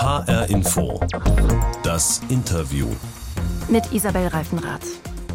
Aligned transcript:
HR 0.00 0.48
Info. 0.48 0.98
Das 1.82 2.22
Interview. 2.30 2.86
Mit 3.68 3.92
Isabel 3.92 4.28
Reifenrath. 4.28 4.80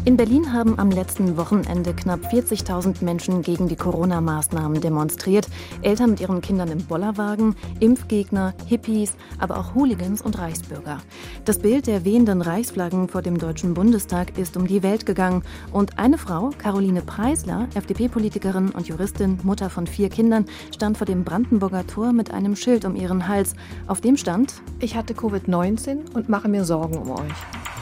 In 0.06 0.16
Berlin 0.16 0.52
haben 0.52 0.78
am 0.78 0.92
letzten 0.92 1.36
Wochenende 1.36 1.92
knapp 1.92 2.32
40.000 2.32 3.04
Menschen 3.04 3.42
gegen 3.42 3.66
die 3.66 3.74
Corona-Maßnahmen 3.74 4.80
demonstriert. 4.80 5.48
Eltern 5.82 6.10
mit 6.10 6.20
ihren 6.20 6.40
Kindern 6.40 6.70
im 6.70 6.78
Bollerwagen, 6.84 7.56
Impfgegner, 7.80 8.54
Hippies, 8.66 9.16
aber 9.40 9.58
auch 9.58 9.74
Hooligans 9.74 10.22
und 10.22 10.38
Reichsbürger. 10.38 10.98
Das 11.44 11.58
Bild 11.58 11.88
der 11.88 12.04
wehenden 12.04 12.40
Reichsflaggen 12.40 13.08
vor 13.08 13.20
dem 13.20 13.36
Deutschen 13.36 13.74
Bundestag 13.74 14.38
ist 14.38 14.56
um 14.56 14.68
die 14.68 14.84
Welt 14.84 15.06
gegangen. 15.06 15.42
Und 15.72 15.98
eine 15.98 16.18
Frau, 16.18 16.50
Caroline 16.56 17.02
Preisler, 17.02 17.66
FDP-Politikerin 17.74 18.70
und 18.70 18.86
Juristin, 18.86 19.40
Mutter 19.42 19.70
von 19.70 19.88
vier 19.88 20.08
Kindern, 20.08 20.44
stand 20.72 20.98
vor 20.98 21.06
dem 21.08 21.24
Brandenburger 21.24 21.84
Tor 21.84 22.12
mit 22.12 22.30
einem 22.30 22.54
Schild 22.54 22.84
um 22.84 22.94
ihren 22.94 23.26
Hals. 23.26 23.56
Auf 23.88 24.00
dem 24.02 24.16
stand: 24.16 24.62
Ich 24.78 24.94
hatte 24.94 25.14
Covid-19 25.14 26.14
und 26.14 26.28
mache 26.28 26.46
mir 26.48 26.64
Sorgen 26.64 26.96
um 26.96 27.10
euch. 27.10 27.75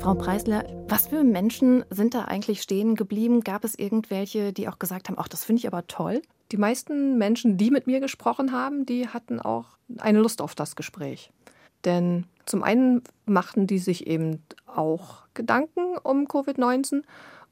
Frau 0.00 0.14
Preisler, 0.14 0.64
was 0.88 1.08
für 1.08 1.22
Menschen 1.22 1.84
sind 1.90 2.14
da 2.14 2.24
eigentlich 2.24 2.62
stehen 2.62 2.94
geblieben? 2.94 3.42
Gab 3.42 3.64
es 3.64 3.78
irgendwelche, 3.78 4.52
die 4.52 4.68
auch 4.68 4.78
gesagt 4.78 5.08
haben, 5.08 5.16
ach, 5.18 5.28
das 5.28 5.44
finde 5.44 5.60
ich 5.60 5.66
aber 5.66 5.86
toll? 5.86 6.22
Die 6.52 6.56
meisten 6.56 7.18
Menschen, 7.18 7.56
die 7.56 7.70
mit 7.70 7.86
mir 7.86 8.00
gesprochen 8.00 8.52
haben, 8.52 8.84
die 8.86 9.06
hatten 9.08 9.40
auch 9.40 9.76
eine 9.98 10.18
Lust 10.18 10.42
auf 10.42 10.54
das 10.54 10.74
Gespräch. 10.74 11.30
Denn 11.84 12.26
zum 12.46 12.62
einen 12.62 13.02
machten 13.26 13.66
die 13.66 13.78
sich 13.78 14.06
eben 14.06 14.42
auch 14.66 15.22
Gedanken 15.34 15.96
um 16.02 16.26
Covid-19 16.26 17.02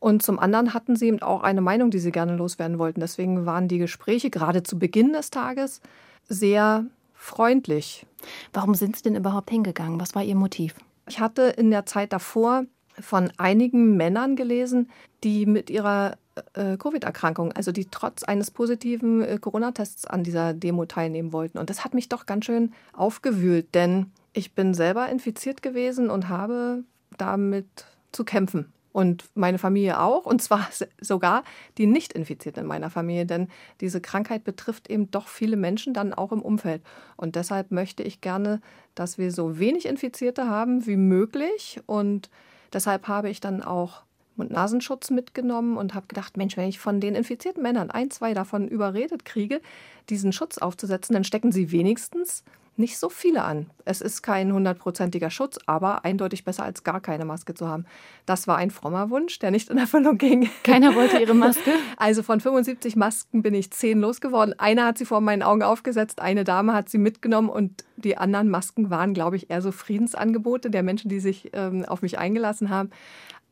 und 0.00 0.22
zum 0.22 0.38
anderen 0.38 0.74
hatten 0.74 0.96
sie 0.96 1.06
eben 1.06 1.22
auch 1.22 1.42
eine 1.42 1.60
Meinung, 1.60 1.90
die 1.90 1.98
sie 1.98 2.12
gerne 2.12 2.36
loswerden 2.36 2.78
wollten. 2.78 3.00
Deswegen 3.00 3.46
waren 3.46 3.68
die 3.68 3.78
Gespräche 3.78 4.30
gerade 4.30 4.62
zu 4.62 4.78
Beginn 4.78 5.12
des 5.12 5.30
Tages 5.30 5.80
sehr 6.28 6.86
freundlich. 7.18 8.06
Warum 8.52 8.74
sind 8.74 8.96
Sie 8.96 9.02
denn 9.02 9.16
überhaupt 9.16 9.50
hingegangen? 9.50 10.00
Was 10.00 10.14
war 10.14 10.22
Ihr 10.22 10.36
Motiv? 10.36 10.74
Ich 11.08 11.20
hatte 11.20 11.42
in 11.42 11.70
der 11.70 11.84
Zeit 11.84 12.12
davor 12.12 12.64
von 13.00 13.30
einigen 13.36 13.97
Männern 13.97 14.36
gelesen, 14.36 14.91
die 15.24 15.46
mit 15.46 15.70
ihrer 15.70 16.16
äh, 16.55 16.77
Covid-Erkrankung, 16.77 17.52
also 17.52 17.72
die 17.72 17.86
trotz 17.86 18.22
eines 18.22 18.50
positiven 18.50 19.22
äh, 19.22 19.39
Corona-Tests 19.39 20.06
an 20.06 20.24
dieser 20.24 20.55
Demo 20.55 20.86
teilnehmen 20.86 21.33
wollten. 21.33 21.58
Und 21.58 21.70
das 21.70 21.84
hat 21.84 21.94
mich 21.94 22.08
doch 22.08 22.27
ganz 22.27 22.44
schön 22.44 22.72
aufgewühlt, 22.92 23.74
denn 23.74 24.11
ich 24.33 24.55
bin 24.55 24.74
selber 24.74 25.08
infiziert 25.08 25.62
gewesen 25.62 26.11
und 26.11 26.28
habe 26.28 26.84
damit 27.16 27.66
zu 28.12 28.24
kämpfen 28.24 28.72
und 28.92 29.25
meine 29.34 29.58
Familie 29.58 30.00
auch, 30.00 30.27
und 30.27 30.42
zwar 30.42 30.69
sogar 31.00 31.44
die 31.77 31.86
nicht 31.86 32.12
infizierten 32.12 32.62
in 32.62 32.69
meiner 32.69 32.91
Familie, 32.91 33.27
denn 33.27 33.48
diese 33.80 34.00
Krankheit 34.00 34.45
betrifft 34.45 34.91
eben 34.91 35.11
doch 35.11 35.28
viele 35.28 35.56
Menschen 35.56 35.95
dann 35.95 36.14
auch 36.14 36.33
im 36.33 36.42
Umfeld. 36.42 36.83
Und 37.17 37.36
deshalb 37.36 37.70
möchte 37.70 38.03
ich 38.03 38.20
gerne, 38.20 38.61
dass 38.95 39.19
wir 39.19 39.30
so 39.30 39.58
wenig 39.58 39.86
Infizierte 39.86 40.48
haben 40.48 40.86
wie 40.86 40.97
möglich. 40.97 41.80
Und 41.86 42.30
deshalb 42.72 43.08
habe 43.08 43.30
ich 43.30 43.41
dann 43.41 43.62
auch 43.62 44.03
Mund-Nasenschutz 44.36 45.11
mitgenommen 45.11 45.77
und 45.77 45.95
habe 45.95 46.06
gedacht, 46.06 46.36
Mensch, 46.36 46.56
wenn 46.56 46.69
ich 46.69 46.78
von 46.78 47.00
den 47.00 47.14
infizierten 47.14 47.62
Männern 47.62 47.91
ein, 47.91 48.11
zwei 48.11 48.34
davon 48.34 48.69
überredet 48.69 49.25
kriege, 49.25 49.61
diesen 50.08 50.33
Schutz 50.33 50.58
aufzusetzen, 50.58 51.12
dann 51.12 51.25
stecken 51.25 51.52
sie 51.52 51.73
wenigstens 51.73 52.45
nicht 52.78 52.98
so 52.98 53.08
viele 53.08 53.44
an. 53.44 53.70
Es 53.84 54.00
ist 54.00 54.22
kein 54.22 54.52
hundertprozentiger 54.52 55.30
Schutz, 55.30 55.58
aber 55.66 56.04
eindeutig 56.04 56.44
besser 56.44 56.64
als 56.64 56.84
gar 56.84 57.00
keine 57.00 57.24
Maske 57.24 57.54
zu 57.54 57.68
haben. 57.68 57.84
Das 58.26 58.46
war 58.46 58.56
ein 58.56 58.70
frommer 58.70 59.10
Wunsch, 59.10 59.38
der 59.38 59.50
nicht 59.50 59.70
in 59.70 59.78
Erfüllung 59.78 60.18
ging. 60.18 60.48
Keiner 60.62 60.94
wollte 60.94 61.18
ihre 61.18 61.34
Maske? 61.34 61.72
Also 61.96 62.22
von 62.22 62.40
75 62.40 62.96
Masken 62.96 63.42
bin 63.42 63.54
ich 63.54 63.70
zehn 63.70 63.98
losgeworden. 63.98 64.58
Eine 64.58 64.84
hat 64.84 64.98
sie 64.98 65.04
vor 65.04 65.20
meinen 65.20 65.42
Augen 65.42 65.62
aufgesetzt, 65.62 66.20
eine 66.20 66.44
Dame 66.44 66.72
hat 66.72 66.88
sie 66.88 66.98
mitgenommen 66.98 67.48
und 67.48 67.84
die 67.96 68.16
anderen 68.16 68.48
Masken 68.48 68.90
waren, 68.90 69.14
glaube 69.14 69.36
ich, 69.36 69.50
eher 69.50 69.62
so 69.62 69.72
Friedensangebote 69.72 70.70
der 70.70 70.82
Menschen, 70.82 71.08
die 71.08 71.20
sich 71.20 71.50
ähm, 71.52 71.84
auf 71.84 72.02
mich 72.02 72.18
eingelassen 72.18 72.70
haben. 72.70 72.90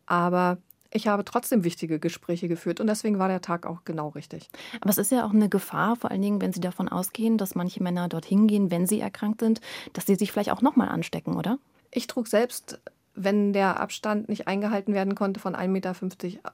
Aber 0.06 0.58
ich 0.90 1.08
habe 1.08 1.24
trotzdem 1.24 1.64
wichtige 1.64 1.98
Gespräche 1.98 2.48
geführt 2.48 2.80
und 2.80 2.86
deswegen 2.86 3.18
war 3.18 3.28
der 3.28 3.40
Tag 3.40 3.66
auch 3.66 3.84
genau 3.84 4.08
richtig. 4.08 4.48
Aber 4.80 4.90
es 4.90 4.98
ist 4.98 5.12
ja 5.12 5.26
auch 5.26 5.32
eine 5.32 5.48
Gefahr, 5.48 5.96
vor 5.96 6.10
allen 6.10 6.22
Dingen, 6.22 6.40
wenn 6.40 6.52
Sie 6.52 6.60
davon 6.60 6.88
ausgehen, 6.88 7.38
dass 7.38 7.54
manche 7.54 7.82
Männer 7.82 8.08
dorthin 8.08 8.46
gehen, 8.46 8.70
wenn 8.70 8.86
sie 8.86 9.00
erkrankt 9.00 9.40
sind, 9.40 9.60
dass 9.92 10.06
sie 10.06 10.14
sich 10.14 10.32
vielleicht 10.32 10.50
auch 10.50 10.62
nochmal 10.62 10.88
anstecken, 10.88 11.36
oder? 11.36 11.58
Ich 11.90 12.06
trug 12.06 12.28
selbst, 12.28 12.80
wenn 13.14 13.52
der 13.52 13.80
Abstand 13.80 14.28
nicht 14.28 14.46
eingehalten 14.46 14.92
werden 14.92 15.14
konnte, 15.14 15.40
von 15.40 15.54
1,50 15.54 15.68
Meter 15.68 15.94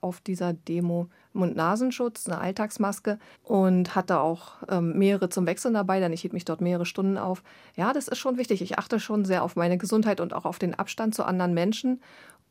auf 0.01 0.21
dieser 0.21 0.53
Demo 0.53 1.09
Mund-Nasenschutz, 1.33 2.29
eine 2.29 2.39
Alltagsmaske 2.39 3.19
und 3.43 3.95
hatte 3.95 4.21
auch 4.21 4.63
ähm, 4.69 4.99
mehrere 4.99 5.29
zum 5.29 5.47
Wechseln 5.47 5.75
dabei, 5.75 5.99
denn 5.99 6.13
ich 6.13 6.21
hielt 6.21 6.35
mich 6.35 6.45
dort 6.45 6.61
mehrere 6.61 6.87
Stunden 6.87 7.19
auf. 7.19 7.43
Ja, 7.75 7.93
das 7.93 8.07
ist 8.07 8.19
schon 8.19 8.37
wichtig. 8.37 8.63
Ich 8.63 8.79
achte 8.79 9.01
schon 9.01 9.25
sehr 9.25 9.43
auf 9.43 9.57
meine 9.57 9.79
Gesundheit 9.79 10.21
und 10.21 10.35
auch 10.35 10.45
auf 10.45 10.59
den 10.59 10.75
Abstand 10.75 11.15
zu 11.15 11.25
anderen 11.25 11.55
Menschen. 11.55 12.01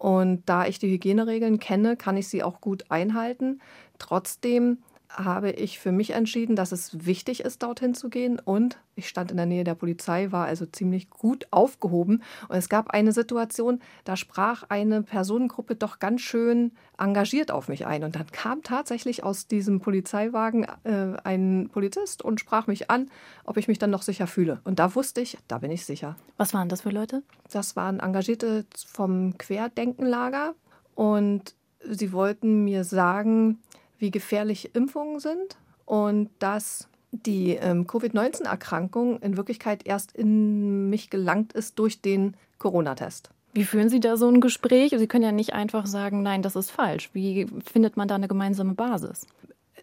Und 0.01 0.41
da 0.47 0.66
ich 0.66 0.79
die 0.79 0.89
Hygieneregeln 0.89 1.59
kenne, 1.59 1.95
kann 1.95 2.17
ich 2.17 2.28
sie 2.28 2.41
auch 2.41 2.59
gut 2.59 2.85
einhalten. 2.89 3.62
Trotzdem 4.00 4.79
habe 5.16 5.51
ich 5.51 5.79
für 5.79 5.91
mich 5.91 6.11
entschieden, 6.11 6.55
dass 6.55 6.72
es 6.72 7.05
wichtig 7.05 7.41
ist, 7.41 7.63
dorthin 7.63 7.94
zu 7.94 8.09
gehen. 8.09 8.39
Und 8.39 8.77
ich 8.95 9.07
stand 9.09 9.31
in 9.31 9.38
der 9.38 9.45
Nähe 9.45 9.63
der 9.63 9.75
Polizei, 9.75 10.31
war 10.31 10.45
also 10.45 10.66
ziemlich 10.66 11.09
gut 11.09 11.47
aufgehoben. 11.51 12.23
Und 12.47 12.55
es 12.55 12.69
gab 12.69 12.91
eine 12.91 13.11
Situation, 13.11 13.79
da 14.03 14.16
sprach 14.16 14.63
eine 14.69 15.03
Personengruppe 15.03 15.75
doch 15.75 15.99
ganz 15.99 16.22
schön 16.22 16.72
engagiert 16.97 17.51
auf 17.51 17.67
mich 17.67 17.85
ein. 17.85 18.03
Und 18.03 18.16
dann 18.16 18.27
kam 18.31 18.63
tatsächlich 18.63 19.23
aus 19.23 19.47
diesem 19.47 19.81
Polizeiwagen 19.81 20.66
äh, 20.83 21.17
ein 21.23 21.69
Polizist 21.72 22.22
und 22.22 22.39
sprach 22.39 22.67
mich 22.67 22.89
an, 22.89 23.09
ob 23.43 23.57
ich 23.57 23.67
mich 23.67 23.79
dann 23.79 23.89
noch 23.89 24.03
sicher 24.03 24.28
fühle. 24.28 24.61
Und 24.63 24.79
da 24.79 24.95
wusste 24.95 25.22
ich, 25.22 25.38
da 25.47 25.57
bin 25.57 25.72
ich 25.72 25.85
sicher. 25.85 26.16
Was 26.38 26.53
waren 26.53 26.69
das 26.69 26.81
für 26.81 26.91
Leute? 26.91 27.23
Das 27.51 27.75
waren 27.75 27.99
Engagierte 27.99 28.66
vom 28.88 29.38
Querdenkenlager. 29.38 30.53
Und 30.95 31.55
sie 31.89 32.11
wollten 32.11 32.63
mir 32.63 32.83
sagen, 32.83 33.59
wie 34.01 34.12
gefährlich 34.12 34.75
Impfungen 34.75 35.19
sind 35.19 35.57
und 35.85 36.29
dass 36.39 36.88
die 37.12 37.51
ähm, 37.51 37.88
Covid-19-Erkrankung 37.88 39.19
in 39.22 39.38
Wirklichkeit 39.38 39.85
erst 39.85 40.13
in 40.13 40.89
mich 40.89 41.09
gelangt 41.09 41.53
ist 41.53 41.78
durch 41.78 42.01
den 42.01 42.35
Corona-Test. 42.57 43.29
Wie 43.53 43.66
führen 43.66 43.90
Sie 43.90 44.00
da 44.00 44.16
so 44.16 44.29
ein 44.29 44.40
Gespräch? 44.40 44.94
Sie 44.97 45.07
können 45.07 45.25
ja 45.25 45.34
nicht 45.34 45.53
einfach 45.53 45.85
sagen, 45.85 46.23
nein, 46.23 46.41
das 46.41 46.56
ist 46.56 46.72
falsch. 46.72 47.09
Wie 47.13 47.47
findet 47.66 47.97
man 47.97 48.07
da 48.07 48.16
eine 48.16 48.29
gemeinsame 48.29 48.73
Basis? 48.73 49.28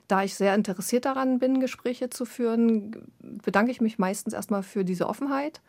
Da 0.07 0.25
ich 0.25 0.35
sehr 0.35 0.55
interessiert 0.55 1.05
daran 1.05 1.39
bin, 1.39 1.61
Gespräche 1.61 2.09
zu 2.09 2.25
führen, 2.25 3.13
bedanke 3.21 3.71
ich 3.71 3.83
mich 3.83 3.99
meistens 3.99 4.33
erstmal 4.33 4.63
für 4.63 4.85
diese 4.85 5.07
Offenheit 5.07 5.61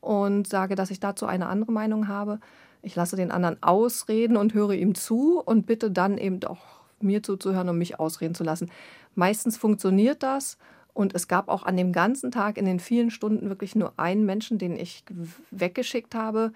und 0.00 0.46
sage, 0.46 0.76
dass 0.76 0.92
ich 0.92 1.00
dazu 1.00 1.26
eine 1.26 1.48
andere 1.48 1.72
Meinung 1.72 2.06
habe. 2.06 2.38
Ich 2.82 2.94
lasse 2.94 3.16
den 3.16 3.32
anderen 3.32 3.60
ausreden 3.62 4.36
und 4.36 4.54
höre 4.54 4.72
ihm 4.72 4.94
zu 4.94 5.42
und 5.44 5.66
bitte 5.66 5.90
dann 5.90 6.18
eben 6.18 6.42
auch 6.44 6.79
mir 7.02 7.22
zuzuhören 7.22 7.68
und 7.68 7.78
mich 7.78 7.98
ausreden 7.98 8.34
zu 8.34 8.44
lassen. 8.44 8.70
Meistens 9.14 9.56
funktioniert 9.56 10.22
das. 10.22 10.58
Und 10.92 11.14
es 11.14 11.28
gab 11.28 11.48
auch 11.48 11.62
an 11.62 11.76
dem 11.76 11.92
ganzen 11.92 12.32
Tag 12.32 12.58
in 12.58 12.64
den 12.64 12.80
vielen 12.80 13.10
Stunden 13.10 13.48
wirklich 13.48 13.76
nur 13.76 13.92
einen 13.96 14.26
Menschen, 14.26 14.58
den 14.58 14.76
ich 14.76 15.04
weggeschickt 15.50 16.16
habe, 16.16 16.52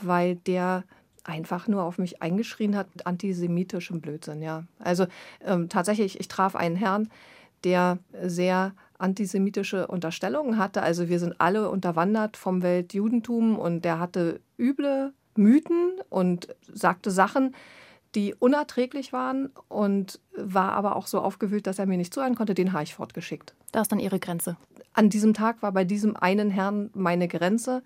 weil 0.00 0.36
der 0.36 0.84
einfach 1.24 1.68
nur 1.68 1.82
auf 1.82 1.98
mich 1.98 2.22
eingeschrien 2.22 2.76
hat 2.76 2.88
mit 2.94 3.06
antisemitischem 3.06 4.00
Blödsinn. 4.00 4.40
Ja, 4.42 4.64
also 4.78 5.06
ähm, 5.44 5.68
tatsächlich, 5.68 6.18
ich 6.20 6.28
traf 6.28 6.56
einen 6.56 6.76
Herrn, 6.76 7.10
der 7.64 7.98
sehr 8.22 8.72
antisemitische 8.98 9.86
Unterstellungen 9.88 10.58
hatte. 10.58 10.82
Also 10.82 11.08
wir 11.08 11.18
sind 11.18 11.40
alle 11.40 11.68
unterwandert 11.68 12.36
vom 12.36 12.62
Weltjudentum 12.62 13.58
und 13.58 13.84
der 13.84 13.98
hatte 13.98 14.40
üble 14.58 15.12
Mythen 15.34 15.92
und 16.08 16.48
sagte 16.72 17.10
Sachen, 17.10 17.54
die 18.14 18.34
unerträglich 18.34 19.12
waren 19.12 19.50
und 19.68 20.20
war 20.36 20.72
aber 20.72 20.96
auch 20.96 21.06
so 21.06 21.20
aufgewühlt, 21.20 21.66
dass 21.66 21.78
er 21.78 21.86
mir 21.86 21.96
nicht 21.96 22.12
zuhören 22.12 22.34
konnte. 22.34 22.54
Den 22.54 22.72
habe 22.72 22.84
ich 22.84 22.94
fortgeschickt. 22.94 23.54
Da 23.72 23.80
ist 23.80 23.92
dann 23.92 24.00
Ihre 24.00 24.18
Grenze. 24.18 24.56
An 24.92 25.08
diesem 25.08 25.32
Tag 25.34 25.62
war 25.62 25.72
bei 25.72 25.84
diesem 25.84 26.16
einen 26.16 26.50
Herrn 26.50 26.90
meine 26.94 27.28
Grenze. 27.28 27.82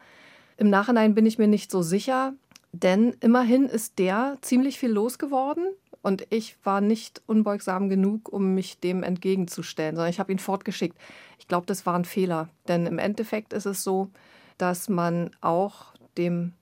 Im 0.57 0.71
Nachhinein 0.71 1.15
bin 1.15 1.27
ich 1.27 1.39
mir 1.39 1.47
nicht 1.47 1.71
so 1.71 1.83
sicher, 1.83 2.35
denn 2.73 3.15
immerhin 3.21 3.67
ist 3.67 3.99
der 3.99 4.39
ziemlich 4.41 4.79
viel 4.79 4.91
losgeworden 4.91 5.67
und 6.03 6.27
ich 6.31 6.57
war 6.65 6.81
nicht 6.81 7.23
unbeugsam 7.27 7.89
genug, 7.89 8.33
um 8.33 8.55
mich 8.55 8.81
dem 8.81 9.03
entgegenzustellen, 9.03 9.97
sondern 9.97 10.11
ich 10.11 10.21
habe 10.21 10.33
ihn 10.33 10.39
fortgeschickt. 10.39 10.97
Ich 11.39 11.49
glaube, 11.49 11.67
das 11.67 11.87
war 11.87 11.95
ein 11.95 12.05
Fehler, 12.05 12.49
denn 12.69 12.87
im 12.87 12.99
Endeffekt 12.99 13.53
ist 13.53 13.67
es 13.67 13.85
so, 13.85 14.11
dass 14.59 14.89
man 14.89 15.31
auch 15.41 15.95
dem 16.17 16.53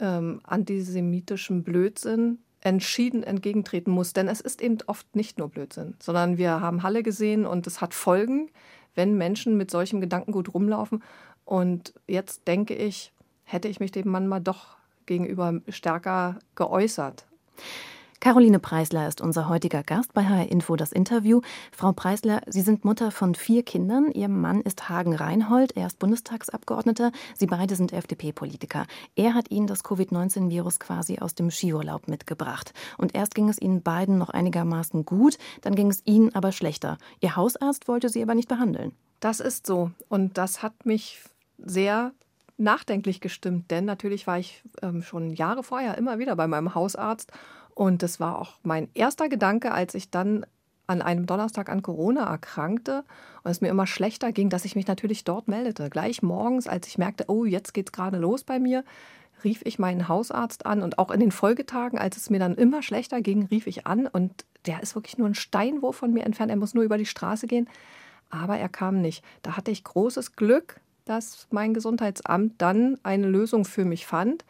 ähm, 0.00 0.40
antisemitischen 0.44 1.64
Blödsinn 1.64 2.38
entschieden 2.68 3.22
entgegentreten 3.22 3.90
muss. 3.90 4.12
Denn 4.12 4.28
es 4.28 4.40
ist 4.40 4.60
eben 4.60 4.78
oft 4.86 5.16
nicht 5.16 5.38
nur 5.38 5.48
Blödsinn, 5.48 5.94
sondern 6.00 6.36
wir 6.36 6.60
haben 6.60 6.82
Halle 6.82 7.02
gesehen 7.02 7.46
und 7.46 7.66
es 7.66 7.80
hat 7.80 7.94
Folgen, 7.94 8.50
wenn 8.94 9.16
Menschen 9.16 9.56
mit 9.56 9.70
solchem 9.70 10.00
Gedankengut 10.00 10.52
rumlaufen. 10.52 11.02
Und 11.44 11.94
jetzt 12.06 12.46
denke 12.46 12.74
ich, 12.74 13.12
hätte 13.44 13.68
ich 13.68 13.80
mich 13.80 13.90
dem 13.90 14.08
Mann 14.08 14.28
mal 14.28 14.40
doch 14.40 14.76
gegenüber 15.06 15.60
stärker 15.68 16.38
geäußert. 16.54 17.26
Caroline 18.20 18.58
Preisler 18.58 19.06
ist 19.06 19.20
unser 19.20 19.48
heutiger 19.48 19.84
Gast 19.84 20.12
bei 20.12 20.24
HR 20.24 20.50
Info 20.50 20.74
das 20.74 20.90
Interview. 20.90 21.40
Frau 21.70 21.92
Preisler, 21.92 22.40
Sie 22.48 22.62
sind 22.62 22.84
Mutter 22.84 23.12
von 23.12 23.36
vier 23.36 23.62
Kindern. 23.62 24.10
Ihr 24.10 24.28
Mann 24.28 24.60
ist 24.60 24.88
Hagen 24.88 25.14
Reinhold, 25.14 25.76
er 25.76 25.86
ist 25.86 26.00
Bundestagsabgeordneter. 26.00 27.12
Sie 27.36 27.46
beide 27.46 27.76
sind 27.76 27.92
FDP-Politiker. 27.92 28.86
Er 29.14 29.34
hat 29.34 29.52
Ihnen 29.52 29.68
das 29.68 29.84
Covid-19-Virus 29.84 30.80
quasi 30.80 31.20
aus 31.20 31.36
dem 31.36 31.52
Skiurlaub 31.52 32.08
mitgebracht. 32.08 32.72
Und 32.96 33.14
erst 33.14 33.36
ging 33.36 33.48
es 33.48 33.62
Ihnen 33.62 33.82
beiden 33.82 34.18
noch 34.18 34.30
einigermaßen 34.30 35.04
gut, 35.04 35.38
dann 35.60 35.76
ging 35.76 35.88
es 35.88 36.02
Ihnen 36.04 36.34
aber 36.34 36.50
schlechter. 36.50 36.98
Ihr 37.20 37.36
Hausarzt 37.36 37.86
wollte 37.86 38.08
Sie 38.08 38.20
aber 38.20 38.34
nicht 38.34 38.48
behandeln. 38.48 38.92
Das 39.20 39.38
ist 39.38 39.64
so. 39.64 39.92
Und 40.08 40.38
das 40.38 40.60
hat 40.64 40.86
mich 40.86 41.20
sehr 41.58 42.10
nachdenklich 42.56 43.20
gestimmt, 43.20 43.70
denn 43.70 43.84
natürlich 43.84 44.26
war 44.26 44.40
ich 44.40 44.62
ähm, 44.82 45.02
schon 45.02 45.32
Jahre 45.34 45.62
vorher 45.62 45.96
immer 45.96 46.18
wieder 46.18 46.34
bei 46.34 46.48
meinem 46.48 46.74
Hausarzt 46.74 47.32
und 47.78 48.02
das 48.02 48.18
war 48.18 48.40
auch 48.40 48.54
mein 48.64 48.88
erster 48.94 49.28
Gedanke, 49.28 49.70
als 49.70 49.94
ich 49.94 50.10
dann 50.10 50.44
an 50.88 51.00
einem 51.00 51.26
Donnerstag 51.26 51.68
an 51.68 51.80
Corona 51.80 52.28
erkrankte 52.28 53.04
und 53.44 53.52
es 53.52 53.60
mir 53.60 53.68
immer 53.68 53.86
schlechter 53.86 54.32
ging, 54.32 54.50
dass 54.50 54.64
ich 54.64 54.74
mich 54.74 54.88
natürlich 54.88 55.22
dort 55.22 55.46
meldete. 55.46 55.88
Gleich 55.88 56.20
morgens, 56.20 56.66
als 56.66 56.88
ich 56.88 56.98
merkte, 56.98 57.26
oh, 57.28 57.44
jetzt 57.44 57.74
geht 57.74 57.90
es 57.90 57.92
gerade 57.92 58.18
los 58.18 58.42
bei 58.42 58.58
mir, 58.58 58.82
rief 59.44 59.62
ich 59.64 59.78
meinen 59.78 60.08
Hausarzt 60.08 60.66
an 60.66 60.82
und 60.82 60.98
auch 60.98 61.12
in 61.12 61.20
den 61.20 61.30
Folgetagen, 61.30 62.00
als 62.00 62.16
es 62.16 62.30
mir 62.30 62.40
dann 62.40 62.56
immer 62.56 62.82
schlechter 62.82 63.20
ging, 63.20 63.46
rief 63.46 63.68
ich 63.68 63.86
an 63.86 64.08
und 64.08 64.44
der 64.66 64.82
ist 64.82 64.96
wirklich 64.96 65.16
nur 65.16 65.28
ein 65.28 65.36
Steinwurf 65.36 65.94
von 65.94 66.12
mir 66.12 66.24
entfernt. 66.26 66.50
Er 66.50 66.56
muss 66.56 66.74
nur 66.74 66.82
über 66.82 66.98
die 66.98 67.06
Straße 67.06 67.46
gehen, 67.46 67.68
aber 68.28 68.58
er 68.58 68.68
kam 68.68 69.00
nicht. 69.00 69.22
Da 69.42 69.56
hatte 69.56 69.70
ich 69.70 69.84
großes 69.84 70.34
Glück, 70.34 70.80
dass 71.04 71.46
mein 71.52 71.74
Gesundheitsamt 71.74 72.54
dann 72.60 72.98
eine 73.04 73.28
Lösung 73.28 73.64
für 73.64 73.84
mich 73.84 74.04
fand. 74.04 74.44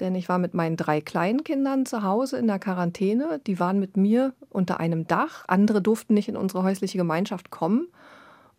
Denn 0.00 0.14
ich 0.14 0.28
war 0.28 0.38
mit 0.38 0.54
meinen 0.54 0.76
drei 0.76 1.00
kleinen 1.00 1.42
Kindern 1.42 1.86
zu 1.86 2.02
Hause 2.02 2.36
in 2.38 2.46
der 2.46 2.58
Quarantäne. 2.58 3.40
Die 3.46 3.58
waren 3.58 3.80
mit 3.80 3.96
mir 3.96 4.34
unter 4.50 4.78
einem 4.78 5.06
Dach. 5.06 5.44
Andere 5.48 5.80
durften 5.80 6.14
nicht 6.14 6.28
in 6.28 6.36
unsere 6.36 6.62
häusliche 6.62 6.98
Gemeinschaft 6.98 7.50
kommen. 7.50 7.88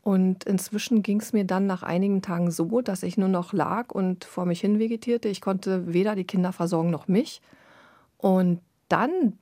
Und 0.01 0.45
inzwischen 0.45 1.03
ging 1.03 1.19
es 1.19 1.33
mir 1.33 1.43
dann 1.43 1.67
nach 1.67 1.83
einigen 1.83 2.21
Tagen 2.21 2.49
so, 2.49 2.81
dass 2.81 3.03
ich 3.03 3.17
nur 3.17 3.27
noch 3.27 3.53
lag 3.53 3.91
und 3.91 4.23
vor 4.23 4.45
mich 4.45 4.61
hin 4.61 4.79
vegetierte. 4.79 5.27
Ich 5.27 5.41
konnte 5.41 5.93
weder 5.93 6.15
die 6.15 6.23
Kinder 6.23 6.53
versorgen 6.53 6.89
noch 6.89 7.07
mich. 7.07 7.41
Und 8.17 8.61
dann 8.87 9.37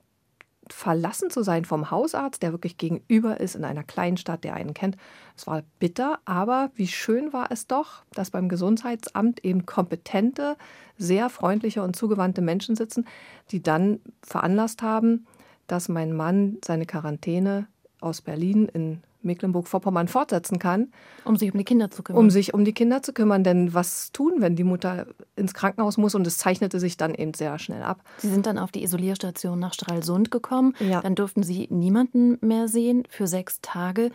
verlassen 0.68 1.30
zu 1.30 1.42
sein 1.42 1.64
vom 1.64 1.90
Hausarzt, 1.90 2.42
der 2.42 2.52
wirklich 2.52 2.76
gegenüber 2.76 3.40
ist 3.40 3.54
in 3.54 3.64
einer 3.64 3.84
kleinen 3.84 4.16
Stadt, 4.16 4.44
der 4.44 4.54
einen 4.54 4.74
kennt. 4.74 4.96
Es 5.36 5.46
war 5.46 5.62
bitter, 5.78 6.18
aber 6.24 6.70
wie 6.74 6.88
schön 6.88 7.32
war 7.32 7.50
es 7.50 7.66
doch, 7.66 8.02
dass 8.12 8.30
beim 8.30 8.48
Gesundheitsamt 8.48 9.44
eben 9.44 9.66
kompetente, 9.66 10.56
sehr 10.98 11.30
freundliche 11.30 11.82
und 11.82 11.94
zugewandte 11.94 12.42
Menschen 12.42 12.74
sitzen, 12.74 13.06
die 13.50 13.62
dann 13.62 14.00
veranlasst 14.22 14.82
haben, 14.82 15.26
dass 15.66 15.88
mein 15.88 16.12
Mann 16.12 16.58
seine 16.64 16.86
Quarantäne 16.86 17.66
aus 18.00 18.20
Berlin 18.20 18.68
in 18.72 19.02
Mecklenburg-Vorpommern 19.22 20.08
fortsetzen 20.08 20.58
kann. 20.58 20.92
Um 21.24 21.36
sich 21.36 21.52
um 21.52 21.58
die 21.58 21.64
Kinder 21.64 21.90
zu 21.90 22.02
kümmern. 22.02 22.20
Um 22.20 22.30
sich 22.30 22.54
um 22.54 22.64
die 22.64 22.72
Kinder 22.72 23.02
zu 23.02 23.12
kümmern. 23.12 23.44
Denn 23.44 23.74
was 23.74 24.12
tun, 24.12 24.34
wenn 24.38 24.56
die 24.56 24.64
Mutter 24.64 25.06
ins 25.36 25.54
Krankenhaus 25.54 25.96
muss? 25.96 26.14
Und 26.14 26.26
es 26.26 26.38
zeichnete 26.38 26.80
sich 26.80 26.96
dann 26.96 27.14
eben 27.14 27.34
sehr 27.34 27.58
schnell 27.58 27.82
ab. 27.82 28.02
Sie 28.18 28.28
sind 28.28 28.46
dann 28.46 28.58
auf 28.58 28.72
die 28.72 28.82
Isolierstation 28.82 29.58
nach 29.58 29.74
Stralsund 29.74 30.30
gekommen. 30.30 30.74
Ja. 30.80 31.00
Dann 31.00 31.14
durften 31.14 31.42
Sie 31.42 31.66
niemanden 31.70 32.38
mehr 32.40 32.68
sehen 32.68 33.04
für 33.08 33.26
sechs 33.26 33.60
Tage. 33.60 34.10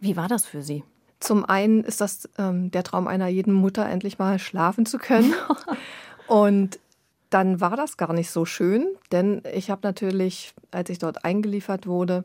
Wie 0.00 0.16
war 0.16 0.28
das 0.28 0.46
für 0.46 0.62
Sie? 0.62 0.84
Zum 1.20 1.44
einen 1.44 1.82
ist 1.82 2.00
das 2.00 2.28
ähm, 2.38 2.70
der 2.70 2.84
Traum 2.84 3.08
einer 3.08 3.26
jeden 3.26 3.52
Mutter, 3.52 3.88
endlich 3.88 4.18
mal 4.18 4.38
schlafen 4.38 4.86
zu 4.86 4.98
können. 4.98 5.34
Und 6.28 6.78
dann 7.30 7.60
war 7.60 7.76
das 7.76 7.96
gar 7.96 8.12
nicht 8.12 8.30
so 8.30 8.44
schön, 8.44 8.86
denn 9.12 9.42
ich 9.52 9.70
habe 9.70 9.80
natürlich, 9.82 10.54
als 10.70 10.90
ich 10.90 10.98
dort 10.98 11.24
eingeliefert 11.24 11.86
wurde, 11.86 12.24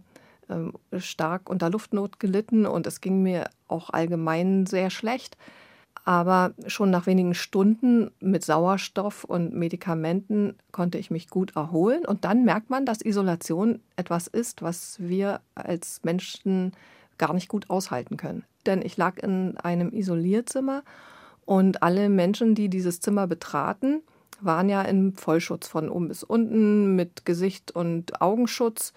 stark 0.97 1.49
unter 1.49 1.69
Luftnot 1.69 2.19
gelitten 2.19 2.65
und 2.65 2.87
es 2.87 3.01
ging 3.01 3.23
mir 3.23 3.49
auch 3.67 3.89
allgemein 3.89 4.65
sehr 4.65 4.89
schlecht. 4.89 5.37
Aber 6.05 6.53
schon 6.67 6.89
nach 6.89 7.05
wenigen 7.05 7.33
Stunden 7.33 8.11
mit 8.19 8.43
Sauerstoff 8.43 9.23
und 9.23 9.53
Medikamenten 9.53 10.55
konnte 10.73 10.97
ich 10.97 11.11
mich 11.11 11.29
gut 11.29 11.55
erholen. 11.55 12.05
Und 12.05 12.25
dann 12.25 12.43
merkt 12.43 12.69
man, 12.69 12.85
dass 12.85 13.01
Isolation 13.01 13.79
etwas 13.95 14.27
ist, 14.27 14.61
was 14.61 14.97
wir 14.99 15.39
als 15.55 16.01
Menschen 16.03 16.73
gar 17.17 17.33
nicht 17.33 17.47
gut 17.47 17.69
aushalten 17.69 18.17
können. 18.17 18.43
Denn 18.65 18.81
ich 18.81 18.97
lag 18.97 19.17
in 19.17 19.55
einem 19.57 19.93
Isolierzimmer 19.93 20.83
und 21.45 21.83
alle 21.83 22.09
Menschen, 22.09 22.53
die 22.55 22.69
dieses 22.69 22.99
Zimmer 22.99 23.27
betraten, 23.27 24.01
waren 24.41 24.67
ja 24.67 24.81
im 24.81 25.13
Vollschutz 25.13 25.67
von 25.67 25.89
oben 25.89 26.09
bis 26.09 26.23
unten 26.23 26.95
mit 26.95 27.25
Gesicht 27.25 27.71
und 27.71 28.21
Augenschutz. 28.21 28.93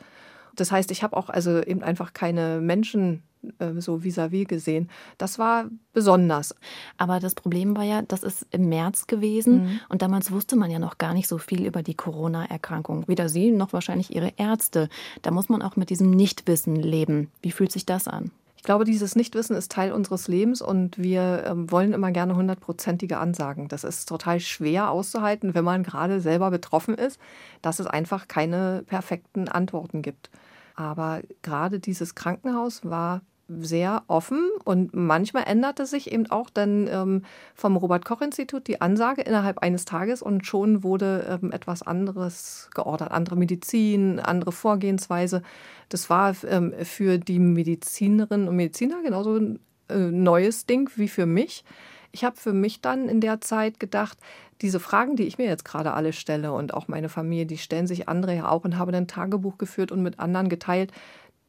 Das 0.56 0.72
heißt, 0.72 0.90
ich 0.90 1.02
habe 1.02 1.16
auch 1.16 1.28
also 1.28 1.62
eben 1.62 1.82
einfach 1.82 2.12
keine 2.12 2.60
Menschen 2.60 3.22
äh, 3.58 3.80
so 3.80 4.02
vis-à-vis 4.02 4.44
-vis 4.44 4.48
gesehen. 4.48 4.90
Das 5.18 5.38
war 5.38 5.66
besonders. 5.92 6.54
Aber 6.96 7.20
das 7.20 7.34
Problem 7.34 7.76
war 7.76 7.84
ja, 7.84 8.02
das 8.02 8.22
ist 8.22 8.46
im 8.50 8.68
März 8.68 9.06
gewesen 9.06 9.64
mhm. 9.64 9.80
und 9.88 10.02
damals 10.02 10.30
wusste 10.30 10.56
man 10.56 10.70
ja 10.70 10.78
noch 10.78 10.98
gar 10.98 11.14
nicht 11.14 11.28
so 11.28 11.38
viel 11.38 11.64
über 11.64 11.82
die 11.82 11.94
Corona-Erkrankung. 11.94 13.06
Weder 13.06 13.28
Sie 13.28 13.50
noch 13.50 13.72
wahrscheinlich 13.72 14.14
Ihre 14.14 14.32
Ärzte. 14.36 14.88
Da 15.22 15.30
muss 15.30 15.48
man 15.48 15.62
auch 15.62 15.76
mit 15.76 15.90
diesem 15.90 16.10
Nichtwissen 16.10 16.76
leben. 16.76 17.30
Wie 17.42 17.52
fühlt 17.52 17.72
sich 17.72 17.86
das 17.86 18.08
an? 18.08 18.30
Ich 18.56 18.62
glaube, 18.62 18.84
dieses 18.84 19.14
Nichtwissen 19.14 19.54
ist 19.54 19.70
Teil 19.70 19.92
unseres 19.92 20.26
Lebens 20.26 20.60
und 20.60 20.98
wir 20.98 21.44
ähm, 21.46 21.70
wollen 21.70 21.92
immer 21.92 22.10
gerne 22.10 22.34
hundertprozentige 22.34 23.18
Ansagen. 23.18 23.68
Das 23.68 23.84
ist 23.84 24.08
total 24.08 24.40
schwer 24.40 24.90
auszuhalten, 24.90 25.54
wenn 25.54 25.64
man 25.64 25.84
gerade 25.84 26.20
selber 26.20 26.50
betroffen 26.50 26.96
ist, 26.96 27.20
dass 27.62 27.78
es 27.78 27.86
einfach 27.86 28.26
keine 28.26 28.82
perfekten 28.86 29.46
Antworten 29.48 30.02
gibt. 30.02 30.30
Aber 30.76 31.22
gerade 31.42 31.80
dieses 31.80 32.14
Krankenhaus 32.14 32.84
war 32.84 33.22
sehr 33.48 34.02
offen 34.08 34.40
und 34.64 34.94
manchmal 34.94 35.44
änderte 35.46 35.86
sich 35.86 36.12
eben 36.12 36.28
auch 36.30 36.50
dann 36.50 36.88
ähm, 36.88 37.22
vom 37.54 37.76
Robert 37.76 38.04
Koch 38.04 38.20
Institut 38.20 38.66
die 38.66 38.80
Ansage 38.80 39.22
innerhalb 39.22 39.58
eines 39.58 39.84
Tages 39.84 40.20
und 40.20 40.46
schon 40.46 40.82
wurde 40.82 41.38
ähm, 41.42 41.52
etwas 41.52 41.82
anderes 41.82 42.68
geordert, 42.74 43.12
andere 43.12 43.36
Medizin, 43.36 44.18
andere 44.18 44.50
Vorgehensweise. 44.50 45.42
Das 45.88 46.10
war 46.10 46.34
ähm, 46.44 46.74
für 46.82 47.18
die 47.18 47.38
Medizinerinnen 47.38 48.48
und 48.48 48.56
Mediziner 48.56 49.02
genauso 49.02 49.36
ein 49.36 49.60
äh, 49.88 49.96
neues 49.96 50.66
Ding 50.66 50.90
wie 50.96 51.08
für 51.08 51.26
mich. 51.26 51.64
Ich 52.10 52.24
habe 52.24 52.36
für 52.36 52.52
mich 52.52 52.80
dann 52.80 53.08
in 53.08 53.20
der 53.20 53.40
Zeit 53.40 53.78
gedacht, 53.78 54.18
diese 54.62 54.80
Fragen, 54.80 55.16
die 55.16 55.24
ich 55.24 55.38
mir 55.38 55.46
jetzt 55.46 55.64
gerade 55.64 55.92
alle 55.92 56.12
stelle 56.12 56.52
und 56.52 56.74
auch 56.74 56.88
meine 56.88 57.08
Familie, 57.08 57.46
die 57.46 57.58
stellen 57.58 57.86
sich 57.86 58.08
andere 58.08 58.34
ja 58.34 58.48
auch 58.48 58.64
und 58.64 58.78
habe 58.78 58.92
dann 58.92 59.08
Tagebuch 59.08 59.58
geführt 59.58 59.92
und 59.92 60.02
mit 60.02 60.18
anderen 60.18 60.48
geteilt. 60.48 60.92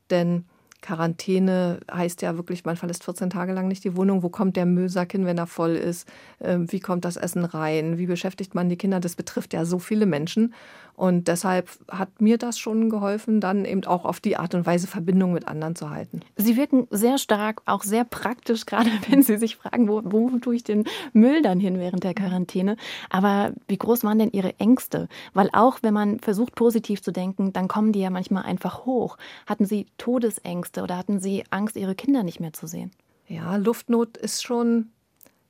Denn 0.10 0.46
Quarantäne 0.82 1.80
heißt 1.92 2.22
ja 2.22 2.38
wirklich, 2.38 2.64
man 2.64 2.76
verlässt 2.76 3.04
14 3.04 3.30
Tage 3.30 3.54
lang 3.54 3.68
nicht 3.68 3.84
die 3.84 3.96
Wohnung. 3.96 4.22
Wo 4.22 4.30
kommt 4.30 4.56
der 4.56 4.66
Müllsack 4.66 5.12
hin, 5.12 5.26
wenn 5.26 5.38
er 5.38 5.48
voll 5.48 5.76
ist? 5.76 6.08
Ähm, 6.40 6.72
wie 6.72 6.80
kommt 6.80 7.04
das 7.04 7.18
Essen 7.18 7.46
rein? 7.46 7.98
Wie 7.98 8.06
beschäftigt 8.06 8.54
man 8.54 8.70
die 8.70 8.78
Kinder? 8.78 9.00
Das 9.00 9.16
betrifft 9.16 9.54
ja 9.54 9.66
so 9.66 9.80
viele 9.80 10.06
Menschen. 10.06 10.54
Und 10.98 11.28
deshalb 11.28 11.70
hat 11.92 12.22
mir 12.22 12.40
das 12.40 12.58
schon 12.58 12.90
geholfen, 12.90 13.40
dann 13.40 13.66
eben 13.66 13.86
auch 13.86 14.04
auf 14.04 14.20
die 14.20 14.36
Art 14.36 14.56
und 14.56 14.66
Weise 14.66 14.88
Verbindung 14.88 15.32
mit 15.32 15.48
anderen 15.48 15.76
zu 15.76 15.92
halten. 15.92 16.22
Sie 16.38 16.58
wirken 16.58 16.88
sehr 16.90 17.20
stark, 17.20 17.62
auch 17.68 17.84
sehr 17.84 18.04
praktisch, 18.04 18.66
gerade 18.66 18.90
wenn 19.08 19.22
Sie 19.22 19.38
sich 19.38 19.58
fragen, 19.58 19.88
wo, 19.88 20.02
wo 20.04 20.28
tue 20.40 20.56
ich 20.56 20.64
den 20.64 20.86
Müll 21.14 21.44
dann 21.44 21.60
hin 21.60 21.78
während 21.78 22.04
der 22.04 22.16
Quarantäne. 22.16 22.78
Aber 23.12 23.52
wie 23.68 23.78
groß 23.78 24.04
waren 24.06 24.18
denn 24.18 24.32
Ihre 24.32 24.60
Ängste? 24.60 25.08
Weil 25.36 25.52
auch 25.54 25.78
wenn 25.84 25.94
man 25.94 26.20
versucht, 26.20 26.56
positiv 26.56 27.04
zu 27.04 27.12
denken, 27.12 27.54
dann 27.54 27.68
kommen 27.68 27.92
die 27.92 28.00
ja 28.00 28.10
manchmal 28.10 28.44
einfach 28.44 28.88
hoch. 28.88 29.20
Hatten 29.46 29.66
Sie 29.66 29.86
Todesängste 30.00 30.82
oder 30.82 30.98
hatten 30.98 31.20
Sie 31.20 31.44
Angst, 31.52 31.76
Ihre 31.76 31.94
Kinder 31.94 32.24
nicht 32.24 32.40
mehr 32.40 32.54
zu 32.54 32.66
sehen? 32.66 32.90
Ja, 33.28 33.56
Luftnot 33.58 34.18
ist 34.18 34.44
schon, 34.44 34.88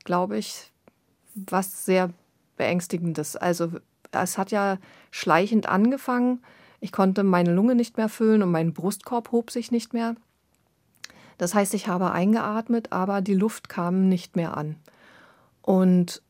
glaube 0.04 0.38
ich, 0.38 0.74
was 1.36 1.86
sehr 1.86 2.10
beängstigendes. 2.58 3.38
Also 3.38 3.72
es 4.12 4.38
hat 4.38 4.52
ja 4.52 4.78
schleichend 5.12 5.68
angefangen. 5.68 6.42
Ich 6.80 6.92
konnte 6.92 7.24
meine 7.24 7.54
Lunge 7.54 7.76
nicht 7.76 7.98
mehr 7.98 8.10
füllen 8.10 8.44
und 8.44 8.52
mein 8.52 8.74
Brustkorb 8.74 9.32
hob 9.32 9.52
sich 9.52 9.72
nicht 9.72 9.94
mehr. 9.94 10.16
Das 11.38 11.54
heißt, 11.54 11.74
ich 11.74 11.88
habe 11.88 12.12
eingeatmet, 12.12 12.92
aber 12.92 13.22
die 13.22 13.36
Luft 13.36 13.70
kam 13.70 14.10
nicht 14.10 14.36
mehr 14.36 14.58
an. 14.58 14.76
Und 15.62 16.22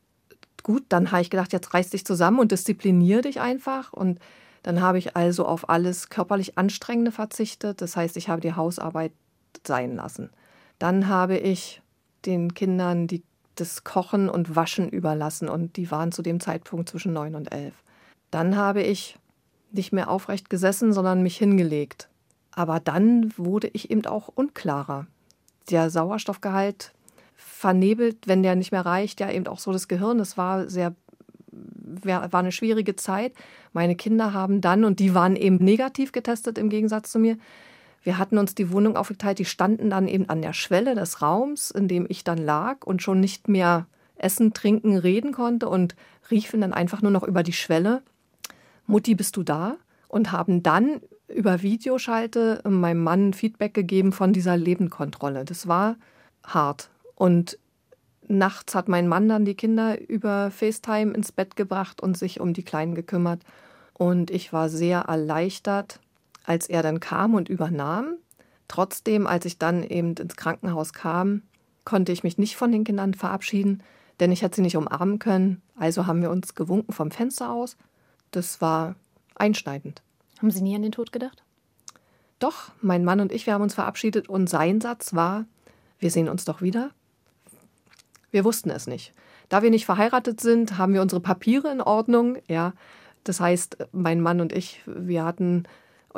gut, 0.62 0.84
dann 0.88 1.10
habe 1.10 1.22
ich 1.22 1.30
gedacht, 1.30 1.52
jetzt 1.52 1.72
reiß 1.72 1.90
dich 1.90 2.04
zusammen 2.04 2.40
und 2.40 2.52
disziplinier 2.52 3.22
dich 3.22 3.40
einfach. 3.40 3.92
Und 3.92 4.18
dann 4.62 4.82
habe 4.82 4.98
ich 4.98 5.16
also 5.16 5.46
auf 5.46 5.68
alles 5.68 6.10
körperlich 6.10 6.58
Anstrengende 6.58 7.12
verzichtet. 7.12 7.80
Das 7.80 7.96
heißt, 7.96 8.16
ich 8.16 8.28
habe 8.28 8.40
die 8.40 8.54
Hausarbeit 8.54 9.12
sein 9.66 9.96
lassen. 9.96 10.30
Dann 10.78 11.08
habe 11.08 11.38
ich 11.38 11.82
den 12.26 12.52
Kindern 12.54 13.06
die 13.06 13.22
das 13.60 13.84
Kochen 13.84 14.28
und 14.28 14.56
Waschen 14.56 14.88
überlassen 14.88 15.48
und 15.48 15.76
die 15.76 15.90
waren 15.90 16.12
zu 16.12 16.22
dem 16.22 16.40
Zeitpunkt 16.40 16.88
zwischen 16.88 17.12
neun 17.12 17.34
und 17.34 17.52
elf. 17.52 17.74
Dann 18.30 18.56
habe 18.56 18.82
ich 18.82 19.16
nicht 19.70 19.92
mehr 19.92 20.10
aufrecht 20.10 20.50
gesessen, 20.50 20.92
sondern 20.92 21.22
mich 21.22 21.36
hingelegt. 21.36 22.08
Aber 22.52 22.80
dann 22.80 23.32
wurde 23.36 23.68
ich 23.68 23.90
eben 23.90 24.04
auch 24.06 24.28
unklarer. 24.28 25.06
Der 25.70 25.90
Sauerstoffgehalt 25.90 26.92
vernebelt, 27.36 28.26
wenn 28.26 28.42
der 28.42 28.56
nicht 28.56 28.72
mehr 28.72 28.86
reicht, 28.86 29.20
ja 29.20 29.30
eben 29.30 29.46
auch 29.46 29.58
so 29.58 29.72
das 29.72 29.88
Gehirn. 29.88 30.18
Es 30.20 30.36
war 30.36 30.68
sehr 30.68 30.94
war 32.02 32.34
eine 32.34 32.52
schwierige 32.52 32.96
Zeit. 32.96 33.32
Meine 33.72 33.96
Kinder 33.96 34.32
haben 34.32 34.60
dann, 34.60 34.84
und 34.84 35.00
die 35.00 35.14
waren 35.14 35.36
eben 35.36 35.56
negativ 35.56 36.12
getestet 36.12 36.58
im 36.58 36.68
Gegensatz 36.68 37.10
zu 37.10 37.18
mir, 37.18 37.38
wir 38.02 38.18
hatten 38.18 38.38
uns 38.38 38.54
die 38.54 38.70
Wohnung 38.72 38.96
aufgeteilt, 38.96 39.38
die 39.38 39.44
standen 39.44 39.90
dann 39.90 40.08
eben 40.08 40.28
an 40.28 40.42
der 40.42 40.52
Schwelle 40.52 40.94
des 40.94 41.20
Raums, 41.20 41.70
in 41.70 41.88
dem 41.88 42.06
ich 42.08 42.24
dann 42.24 42.38
lag 42.38 42.84
und 42.84 43.02
schon 43.02 43.20
nicht 43.20 43.48
mehr 43.48 43.86
essen, 44.16 44.52
trinken, 44.52 44.96
reden 44.96 45.32
konnte 45.32 45.68
und 45.68 45.94
riefen 46.30 46.60
dann 46.60 46.72
einfach 46.72 47.02
nur 47.02 47.10
noch 47.10 47.22
über 47.22 47.42
die 47.42 47.52
Schwelle, 47.52 48.02
Mutti, 48.86 49.14
bist 49.14 49.36
du 49.36 49.42
da? 49.42 49.76
Und 50.08 50.32
haben 50.32 50.62
dann 50.62 51.00
über 51.28 51.60
Videoschalte 51.60 52.62
meinem 52.64 53.02
Mann 53.04 53.34
Feedback 53.34 53.74
gegeben 53.74 54.12
von 54.12 54.32
dieser 54.32 54.56
Lebendkontrolle. 54.56 55.44
Das 55.44 55.68
war 55.68 55.96
hart. 56.42 56.88
Und 57.14 57.58
nachts 58.26 58.74
hat 58.74 58.88
mein 58.88 59.08
Mann 59.08 59.28
dann 59.28 59.44
die 59.44 59.54
Kinder 59.54 60.00
über 60.08 60.50
FaceTime 60.50 61.12
ins 61.12 61.32
Bett 61.32 61.56
gebracht 61.56 62.00
und 62.00 62.16
sich 62.16 62.40
um 62.40 62.54
die 62.54 62.62
Kleinen 62.62 62.94
gekümmert. 62.94 63.42
Und 63.92 64.30
ich 64.30 64.52
war 64.54 64.70
sehr 64.70 65.00
erleichtert, 65.00 66.00
als 66.48 66.66
er 66.66 66.82
dann 66.82 66.98
kam 66.98 67.34
und 67.34 67.50
übernahm. 67.50 68.14
Trotzdem, 68.68 69.26
als 69.26 69.44
ich 69.44 69.58
dann 69.58 69.82
eben 69.82 70.14
ins 70.14 70.36
Krankenhaus 70.36 70.94
kam, 70.94 71.42
konnte 71.84 72.10
ich 72.10 72.24
mich 72.24 72.38
nicht 72.38 72.56
von 72.56 72.72
den 72.72 72.84
Kindern 72.84 73.12
verabschieden, 73.12 73.82
denn 74.18 74.32
ich 74.32 74.40
hätte 74.40 74.56
sie 74.56 74.62
nicht 74.62 74.76
umarmen 74.76 75.18
können. 75.18 75.60
Also 75.76 76.06
haben 76.06 76.22
wir 76.22 76.30
uns 76.30 76.54
gewunken 76.54 76.92
vom 76.92 77.10
Fenster 77.10 77.52
aus. 77.52 77.76
Das 78.30 78.62
war 78.62 78.96
einschneidend. 79.34 80.02
Haben 80.38 80.50
Sie 80.50 80.62
nie 80.62 80.74
an 80.74 80.82
den 80.82 80.92
Tod 80.92 81.12
gedacht? 81.12 81.42
Doch, 82.38 82.70
mein 82.80 83.04
Mann 83.04 83.20
und 83.20 83.30
ich, 83.30 83.46
wir 83.46 83.52
haben 83.52 83.62
uns 83.62 83.74
verabschiedet 83.74 84.28
und 84.28 84.48
sein 84.48 84.80
Satz 84.80 85.14
war, 85.14 85.44
wir 85.98 86.10
sehen 86.10 86.28
uns 86.28 86.44
doch 86.46 86.62
wieder. 86.62 86.92
Wir 88.30 88.44
wussten 88.44 88.70
es 88.70 88.86
nicht. 88.86 89.12
Da 89.50 89.62
wir 89.62 89.70
nicht 89.70 89.84
verheiratet 89.86 90.40
sind, 90.40 90.78
haben 90.78 90.94
wir 90.94 91.02
unsere 91.02 91.20
Papiere 91.20 91.70
in 91.70 91.82
Ordnung. 91.82 92.38
Ja, 92.48 92.72
das 93.24 93.40
heißt, 93.40 93.78
mein 93.92 94.20
Mann 94.20 94.40
und 94.40 94.52
ich, 94.52 94.82
wir 94.86 95.24
hatten 95.24 95.64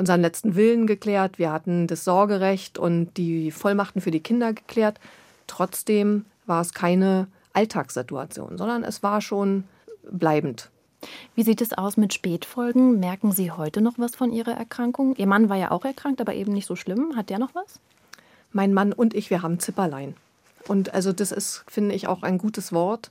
unseren 0.01 0.23
letzten 0.23 0.57
Willen 0.57 0.87
geklärt, 0.87 1.39
wir 1.39 1.53
hatten 1.53 1.87
das 1.87 2.05
Sorgerecht 2.05 2.79
und 2.79 3.17
die 3.19 3.51
Vollmachten 3.53 4.01
für 4.01 4.11
die 4.11 4.21
Kinder 4.21 4.55
geklärt. 4.55 4.99
Trotzdem 5.47 6.25
war 6.47 6.63
es 6.63 6.73
keine 6.73 7.29
Alltagssituation, 7.53 8.57
sondern 8.57 8.83
es 8.83 9.03
war 9.03 9.21
schon 9.21 9.65
bleibend. 10.11 10.71
Wie 11.35 11.43
sieht 11.43 11.61
es 11.61 11.73
aus 11.75 11.97
mit 11.97 12.15
Spätfolgen? 12.15 12.99
Merken 12.99 13.33
Sie 13.33 13.51
heute 13.51 13.81
noch 13.83 13.99
was 13.99 14.17
von 14.17 14.33
Ihrer 14.33 14.53
Erkrankung? 14.53 15.17
Ihr 15.17 15.27
Mann 15.27 15.49
war 15.49 15.57
ja 15.57 15.71
auch 15.71 15.85
erkrankt, 15.85 16.21
aber 16.21 16.35
eben 16.35 16.53
nicht 16.53 16.67
so 16.67 16.77
schlimm. 16.77 17.15
Hat 17.15 17.31
der 17.31 17.39
noch 17.39 17.55
was? 17.55 17.79
Mein 18.53 18.73
Mann 18.73 18.93
und 18.93 19.15
ich, 19.15 19.31
wir 19.31 19.43
haben 19.43 19.61
Zipperlein. 19.61 20.15
Und 20.67 20.95
also 20.95 21.13
das 21.13 21.31
ist, 21.31 21.65
finde 21.69 21.95
ich, 21.95 22.09
auch 22.09 22.23
ein 22.23 22.39
gutes 22.39 22.73
Wort. 22.73 23.11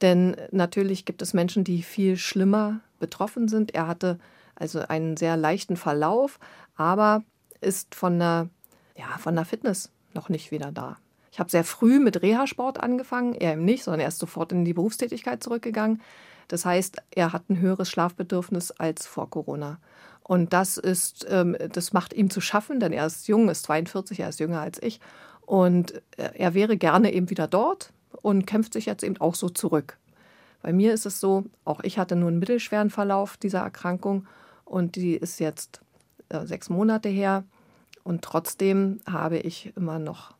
Denn 0.00 0.36
natürlich 0.52 1.04
gibt 1.04 1.22
es 1.22 1.34
Menschen, 1.34 1.64
die 1.64 1.82
viel 1.82 2.16
schlimmer 2.16 2.80
betroffen 3.00 3.48
sind. 3.48 3.74
Er 3.74 3.88
hatte 3.88 4.18
also 4.56 4.80
einen 4.80 5.16
sehr 5.16 5.36
leichten 5.36 5.76
Verlauf, 5.76 6.38
aber 6.76 7.22
ist 7.60 7.94
von 7.94 8.18
der, 8.18 8.48
ja, 8.96 9.18
von 9.18 9.34
der 9.34 9.44
Fitness 9.44 9.90
noch 10.14 10.28
nicht 10.28 10.50
wieder 10.50 10.72
da. 10.72 10.96
Ich 11.32 11.40
habe 11.40 11.50
sehr 11.50 11.64
früh 11.64 11.98
mit 11.98 12.22
Reha-Sport 12.22 12.80
angefangen, 12.80 13.34
er 13.34 13.54
eben 13.54 13.64
nicht, 13.64 13.82
sondern 13.82 14.00
er 14.00 14.08
ist 14.08 14.20
sofort 14.20 14.52
in 14.52 14.64
die 14.64 14.74
Berufstätigkeit 14.74 15.42
zurückgegangen. 15.42 16.00
Das 16.48 16.64
heißt, 16.64 16.98
er 17.10 17.32
hat 17.32 17.48
ein 17.50 17.58
höheres 17.58 17.90
Schlafbedürfnis 17.90 18.70
als 18.70 19.06
vor 19.06 19.30
Corona. 19.30 19.78
Und 20.22 20.52
das 20.52 20.76
ist, 20.76 21.26
ähm, 21.28 21.56
das 21.72 21.92
macht 21.92 22.12
ihm 22.12 22.30
zu 22.30 22.40
schaffen, 22.40 22.80
denn 22.80 22.92
er 22.92 23.06
ist 23.06 23.26
jung, 23.28 23.48
ist 23.48 23.64
42, 23.64 24.20
er 24.20 24.28
ist 24.28 24.40
jünger 24.40 24.60
als 24.60 24.80
ich. 24.82 25.00
Und 25.40 25.94
äh, 26.16 26.30
er 26.34 26.54
wäre 26.54 26.76
gerne 26.76 27.12
eben 27.12 27.30
wieder 27.30 27.48
dort 27.48 27.92
und 28.22 28.46
kämpft 28.46 28.72
sich 28.72 28.86
jetzt 28.86 29.02
eben 29.02 29.20
auch 29.20 29.34
so 29.34 29.48
zurück. 29.48 29.98
Bei 30.62 30.72
mir 30.72 30.94
ist 30.94 31.04
es 31.04 31.20
so, 31.20 31.44
auch 31.66 31.80
ich 31.82 31.98
hatte 31.98 32.16
nur 32.16 32.28
einen 32.28 32.38
mittelschweren 32.38 32.88
Verlauf 32.88 33.36
dieser 33.36 33.58
Erkrankung 33.58 34.26
und 34.74 34.96
die 34.96 35.14
ist 35.14 35.38
jetzt 35.38 35.82
äh, 36.30 36.44
sechs 36.46 36.68
Monate 36.68 37.08
her. 37.08 37.44
Und 38.02 38.22
trotzdem 38.22 38.98
habe 39.08 39.38
ich 39.38 39.72
immer 39.76 40.00
noch 40.00 40.34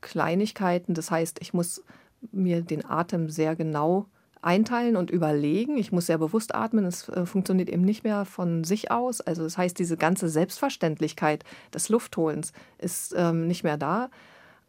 Kleinigkeiten. 0.00 0.94
Das 0.94 1.10
heißt, 1.10 1.38
ich 1.42 1.52
muss 1.52 1.82
mir 2.30 2.62
den 2.62 2.88
Atem 2.88 3.30
sehr 3.30 3.56
genau 3.56 4.06
einteilen 4.42 4.94
und 4.94 5.10
überlegen. 5.10 5.76
Ich 5.76 5.90
muss 5.90 6.06
sehr 6.06 6.18
bewusst 6.18 6.54
atmen. 6.54 6.84
Es 6.84 7.08
äh, 7.08 7.26
funktioniert 7.26 7.68
eben 7.68 7.82
nicht 7.82 8.04
mehr 8.04 8.24
von 8.26 8.62
sich 8.62 8.92
aus. 8.92 9.20
Also 9.20 9.42
das 9.42 9.58
heißt, 9.58 9.76
diese 9.76 9.96
ganze 9.96 10.28
Selbstverständlichkeit 10.28 11.42
des 11.74 11.88
Luftholens 11.88 12.52
ist 12.78 13.12
ähm, 13.16 13.48
nicht 13.48 13.64
mehr 13.64 13.76
da. 13.76 14.08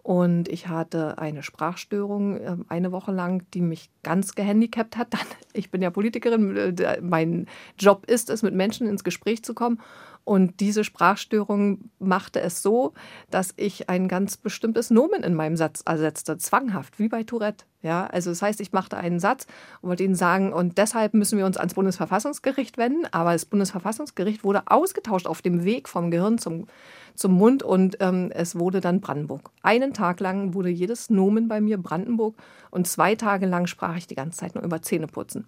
Und 0.03 0.47
ich 0.49 0.67
hatte 0.67 1.19
eine 1.19 1.43
Sprachstörung 1.43 2.37
äh, 2.37 2.57
eine 2.69 2.91
Woche 2.91 3.11
lang, 3.11 3.43
die 3.53 3.61
mich 3.61 3.91
ganz 4.03 4.33
gehandicapt 4.33 4.97
hat. 4.97 5.07
Dann, 5.13 5.27
ich 5.53 5.69
bin 5.69 5.81
ja 5.81 5.89
Politikerin, 5.89 6.55
äh, 6.57 6.99
mein 7.01 7.47
Job 7.77 8.05
ist 8.07 8.29
es, 8.29 8.41
mit 8.41 8.53
Menschen 8.53 8.87
ins 8.87 9.03
Gespräch 9.03 9.43
zu 9.43 9.53
kommen. 9.53 9.79
Und 10.23 10.59
diese 10.59 10.83
Sprachstörung 10.83 11.89
machte 11.99 12.41
es 12.41 12.61
so, 12.61 12.93
dass 13.29 13.53
ich 13.57 13.89
ein 13.89 14.07
ganz 14.07 14.37
bestimmtes 14.37 14.91
Nomen 14.91 15.23
in 15.23 15.33
meinem 15.33 15.55
Satz 15.55 15.81
ersetzte, 15.85 16.37
zwanghaft, 16.37 16.99
wie 16.99 17.07
bei 17.07 17.23
Tourette. 17.23 17.65
Ja, 17.83 18.05
also 18.07 18.29
das 18.29 18.41
heißt, 18.41 18.61
ich 18.61 18.73
machte 18.73 18.97
einen 18.97 19.19
Satz 19.19 19.47
und 19.81 19.89
wollte 19.89 20.03
ihnen 20.03 20.15
sagen, 20.15 20.53
und 20.53 20.77
deshalb 20.77 21.13
müssen 21.13 21.37
wir 21.37 21.45
uns 21.45 21.57
ans 21.57 21.73
Bundesverfassungsgericht 21.73 22.77
wenden. 22.77 23.05
Aber 23.11 23.33
das 23.33 23.45
Bundesverfassungsgericht 23.45 24.43
wurde 24.43 24.63
ausgetauscht 24.67 25.25
auf 25.25 25.41
dem 25.41 25.63
Weg 25.63 25.89
vom 25.89 26.11
Gehirn 26.11 26.37
zum, 26.37 26.67
zum 27.15 27.33
Mund 27.33 27.63
und 27.63 27.97
ähm, 27.99 28.31
es 28.33 28.57
wurde 28.57 28.81
dann 28.81 29.01
Brandenburg. 29.01 29.49
Einen 29.63 29.93
Tag 29.93 30.19
lang 30.19 30.53
wurde 30.53 30.69
jedes 30.69 31.09
Nomen 31.09 31.47
bei 31.47 31.59
mir 31.59 31.77
Brandenburg 31.77 32.35
und 32.69 32.87
zwei 32.87 33.15
Tage 33.15 33.47
lang 33.47 33.65
sprach 33.67 33.97
ich 33.97 34.05
die 34.05 34.15
ganze 34.15 34.39
Zeit 34.39 34.55
nur 34.55 34.63
über 34.63 34.81
Zähneputzen. 34.81 35.45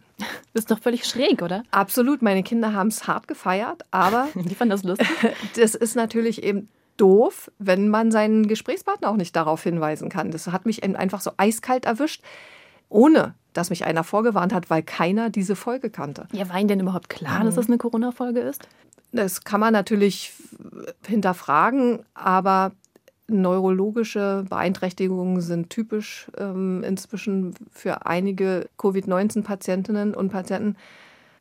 Das 0.53 0.63
ist 0.63 0.71
doch 0.71 0.79
völlig 0.79 1.05
schräg, 1.05 1.41
oder? 1.41 1.63
Absolut. 1.71 2.21
Meine 2.21 2.43
Kinder 2.43 2.73
haben 2.73 2.87
es 2.87 3.07
hart 3.07 3.27
gefeiert, 3.27 3.85
aber. 3.91 4.27
Die 4.35 4.55
fanden 4.55 4.71
das 4.71 4.83
lustig. 4.83 5.07
Das 5.55 5.75
ist 5.75 5.95
natürlich 5.95 6.43
eben 6.43 6.67
doof, 6.97 7.51
wenn 7.59 7.89
man 7.89 8.11
seinen 8.11 8.47
Gesprächspartner 8.47 9.09
auch 9.09 9.15
nicht 9.15 9.35
darauf 9.35 9.63
hinweisen 9.63 10.09
kann. 10.09 10.31
Das 10.31 10.47
hat 10.47 10.65
mich 10.65 10.83
einfach 10.83 11.21
so 11.21 11.31
eiskalt 11.37 11.85
erwischt, 11.85 12.23
ohne 12.89 13.35
dass 13.53 13.69
mich 13.69 13.85
einer 13.85 14.03
vorgewarnt 14.03 14.53
hat, 14.53 14.69
weil 14.69 14.83
keiner 14.83 15.29
diese 15.29 15.55
Folge 15.55 15.89
kannte. 15.89 16.27
Ja, 16.31 16.49
war 16.49 16.59
Ihnen 16.59 16.67
denn 16.67 16.79
überhaupt 16.79 17.09
klar, 17.09 17.39
mhm. 17.39 17.45
dass 17.45 17.55
das 17.55 17.67
eine 17.67 17.77
Corona-Folge 17.77 18.39
ist? 18.39 18.67
Das 19.11 19.43
kann 19.43 19.59
man 19.59 19.73
natürlich 19.73 20.33
hinterfragen, 21.05 21.99
aber 22.15 22.71
neurologische 23.27 24.45
Beeinträchtigungen 24.49 25.39
sind 25.41 25.69
typisch 25.69 26.31
ähm, 26.37 26.83
inzwischen 26.83 27.53
für 27.71 28.05
einige 28.05 28.69
Covid-19-Patientinnen 28.77 30.13
und 30.13 30.29
Patienten. 30.29 30.75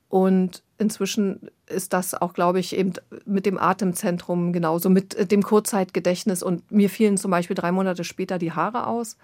Und 0.09 0.63
inzwischen 0.83 1.51
ist 1.67 1.95
das 1.95 2.15
auch, 2.15 2.35
glaube 2.35 2.61
ich, 2.61 2.77
eben 2.77 2.93
mit 3.25 3.47
dem 3.47 3.59
Atemzentrum 3.59 4.53
genauso, 4.53 4.91
mit 4.91 5.31
dem 5.33 5.43
Kurzzeitgedächtnis. 5.43 6.43
Und 6.43 6.71
mir 6.71 6.91
fielen 6.91 7.17
zum 7.17 7.31
Beispiel 7.31 7.55
drei 7.55 7.73
Monate 7.73 8.05
später 8.05 8.39
die 8.39 8.53
Haare 8.53 8.87
aus. 8.87 9.17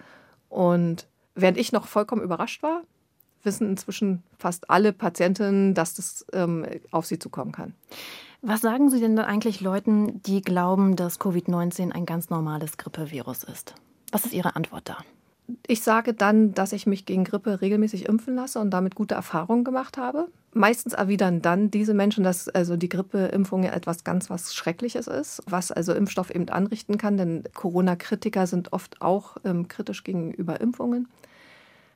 Und 0.49 1.07
während 1.35 1.59
ich 1.59 1.73
noch 1.73 1.87
vollkommen 1.87 2.23
überrascht 2.23 2.63
war, 2.63 2.83
wissen 3.43 3.69
inzwischen 3.69 4.23
fast 4.39 4.71
alle 4.71 4.93
Patientinnen, 4.93 5.75
dass 5.75 5.95
das 5.95 6.25
ähm, 6.33 6.65
auf 6.91 7.07
sie 7.07 7.19
zukommen 7.19 7.53
kann. 7.53 7.75
Was 8.41 8.61
sagen 8.61 8.89
Sie 8.89 9.01
denn 9.01 9.17
dann 9.17 9.27
eigentlich 9.27 9.61
Leuten, 9.61 10.23
die 10.23 10.43
glauben, 10.43 10.95
dass 10.95 11.21
Covid-19 11.21 11.91
ein 11.91 12.07
ganz 12.07 12.31
normales 12.31 12.77
Grippevirus 12.77 13.43
ist? 13.43 13.75
Was 14.13 14.25
ist 14.25 14.33
Ihre 14.33 14.55
Antwort 14.55 14.89
da? 14.89 14.99
Ich 15.67 15.83
sage 15.83 16.13
dann, 16.13 16.53
dass 16.53 16.73
ich 16.73 16.87
mich 16.87 17.07
gegen 17.07 17.25
Grippe 17.25 17.61
regelmäßig 17.63 18.07
impfen 18.07 18.35
lasse 18.35 18.59
und 18.59 18.71
damit 18.71 18.95
gute 18.95 19.15
Erfahrungen 19.15 19.65
gemacht 19.65 19.97
habe. 19.97 20.29
Meistens 20.53 20.93
erwidern 20.93 21.41
dann 21.41 21.71
diese 21.71 21.95
Menschen, 21.95 22.25
dass 22.25 22.49
also 22.49 22.77
die 22.77 22.89
Grippeimpfung 22.89 23.63
ja 23.63 23.73
etwas 23.73 24.05
ganz 24.05 24.29
was 24.29 24.55
Schreckliches 24.55 25.07
ist, 25.07 25.43
was 25.47 25.73
also 25.73 25.95
Impfstoff 25.95 26.31
eben 26.35 26.49
anrichten 26.49 26.99
kann, 26.99 27.17
denn 27.17 27.45
Corona-Kritiker 27.55 28.47
sind 28.47 28.73
oft 28.73 29.01
auch 29.01 29.39
ähm, 29.45 29.69
kritisch 29.69 30.05
gegenüber 30.05 30.61
Impfungen. 30.61 31.09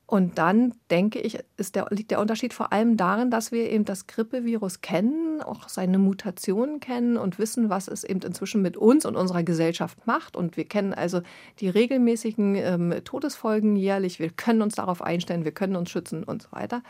Und 0.05 0.37
dann 0.37 0.73
denke 0.91 1.19
ich, 1.19 1.39
der, 1.73 1.87
liegt 1.89 2.11
der 2.11 2.19
Unterschied 2.19 2.53
vor 2.53 2.73
allem 2.73 2.97
darin, 2.97 3.31
dass 3.31 3.51
wir 3.51 3.71
eben 3.71 3.85
das 3.85 4.05
Grippevirus 4.05 4.81
kennen, 4.81 5.41
auch 5.41 5.69
seine 5.69 5.97
Mutationen 5.97 6.81
kennen 6.81 7.17
und 7.17 7.39
wissen, 7.39 7.69
was 7.69 7.87
es 7.87 8.03
eben 8.03 8.19
inzwischen 8.21 8.61
mit 8.61 8.75
uns 8.75 9.05
und 9.05 9.15
unserer 9.15 9.43
Gesellschaft 9.43 10.05
macht. 10.05 10.35
Und 10.35 10.57
wir 10.57 10.65
kennen 10.65 10.93
also 10.93 11.21
die 11.59 11.69
regelmäßigen 11.69 12.55
ähm, 12.55 12.93
Todesfolgen 13.05 13.75
jährlich. 13.77 14.19
Wir 14.19 14.29
können 14.29 14.61
uns 14.61 14.75
darauf 14.75 15.01
einstellen, 15.01 15.45
wir 15.45 15.53
können 15.53 15.77
uns 15.77 15.89
schützen 15.89 16.23
und 16.23 16.43
so 16.43 16.51
weiter. 16.51 16.83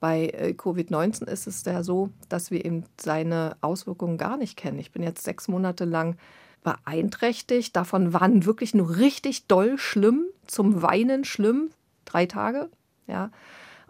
Bei 0.00 0.26
äh, 0.26 0.54
Covid-19 0.58 1.28
ist 1.28 1.46
es 1.46 1.64
ja 1.64 1.84
so, 1.84 2.10
dass 2.28 2.50
wir 2.50 2.64
eben 2.64 2.84
seine 3.00 3.56
Auswirkungen 3.60 4.18
gar 4.18 4.36
nicht 4.36 4.56
kennen. 4.56 4.80
Ich 4.80 4.90
bin 4.90 5.04
jetzt 5.04 5.22
sechs 5.22 5.46
Monate 5.46 5.84
lang 5.84 6.16
beeinträchtigt. 6.64 7.76
Davon 7.76 8.12
waren 8.12 8.44
wirklich 8.44 8.74
nur 8.74 8.96
richtig 8.96 9.46
doll 9.46 9.78
schlimm, 9.78 10.24
zum 10.48 10.82
Weinen 10.82 11.24
schlimm, 11.24 11.70
drei 12.04 12.26
Tage. 12.26 12.70
Ja. 13.06 13.30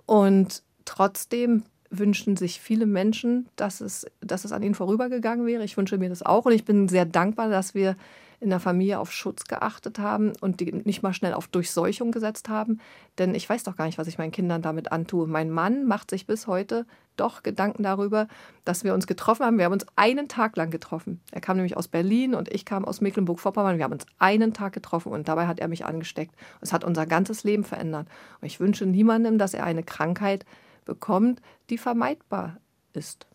Und 0.07 0.62
trotzdem 0.85 1.64
wünschen 1.90 2.37
sich 2.37 2.61
viele 2.61 2.87
Menschen, 2.87 3.49
dass 3.57 3.81
es, 3.81 4.07
dass 4.21 4.45
es 4.45 4.52
an 4.52 4.62
ihnen 4.62 4.75
vorübergegangen 4.75 5.47
wäre. 5.47 5.64
Ich 5.64 5.76
wünsche 5.76 5.99
mir 5.99 6.09
das 6.09 6.23
auch 6.23 6.47
und 6.47 6.52
ich 6.52 6.64
bin 6.64 6.88
sehr 6.88 7.04
dankbar, 7.04 7.50
dass 7.50 7.75
wir 7.75 7.97
in 8.43 8.51
der 8.51 8.61
Familie 8.61 8.99
auf 8.99 9.13
Schutz 9.13 9.45
geachtet 9.45 10.01
haben 10.01 10.33
und 10.41 10.59
die 10.59 10.73
nicht 10.73 11.03
mal 11.03 11.15
schnell 11.15 11.33
auf 11.33 11.47
Durchseuchung 11.47 12.11
gesetzt 12.11 12.49
haben. 12.49 12.81
Denn 13.19 13.35
ich 13.37 13.49
weiß 13.49 13.63
doch 13.63 13.77
gar 13.77 13.87
nicht, 13.87 13.99
was 13.99 14.09
ich 14.09 14.19
meinen 14.19 14.33
Kindern 14.33 14.63
damit 14.63 14.91
antue. 14.91 15.29
Mein 15.29 15.51
Mann 15.51 15.87
macht 15.87 16.11
sich 16.11 16.27
bis 16.27 16.49
heute 16.49 16.85
doch 17.17 17.45
Gedanken 17.45 17.85
darüber, 17.85 18.27
dass 18.65 18.83
wir 18.83 18.95
uns 18.95 19.07
getroffen 19.07 19.47
haben. 19.47 19.59
Wir 19.59 19.67
haben 19.67 19.73
uns 19.73 19.87
einen 19.95 20.29
Tag 20.29 20.57
lang 20.57 20.71
getroffen. 20.71 21.21
Er 21.31 21.41
kam 21.41 21.57
nämlich 21.57 21.77
aus 21.77 21.87
Berlin 21.87 22.35
und 22.35 22.53
ich 22.53 22.65
kam 22.65 22.85
aus 22.85 23.01
Mecklenburg-Vorpommern. 23.01 23.79
Wir 23.79 23.85
haben 23.85 23.93
uns 23.93 24.07
einen 24.19 24.53
Tag 24.53 24.73
getroffen 24.73 25.13
und 25.13 25.29
dabei 25.29 25.47
hat 25.47 25.61
er 25.61 25.69
mich 25.69 25.85
angesteckt. 25.85 26.35
Es 26.61 26.73
hat 26.73 26.83
unser 26.83 27.07
ganzes 27.07 27.45
Leben 27.45 27.63
verändert. 27.63 28.09
Und 28.41 28.47
ich 28.47 28.59
wünsche 28.59 28.87
niemandem, 28.87 29.39
dass 29.39 29.55
er 29.55 29.65
eine 29.65 29.85
Krankheit 29.85 30.45
bekommt, 30.85 31.41
die 31.71 31.79
vermeidbar 31.79 32.57
ist. 32.93 33.27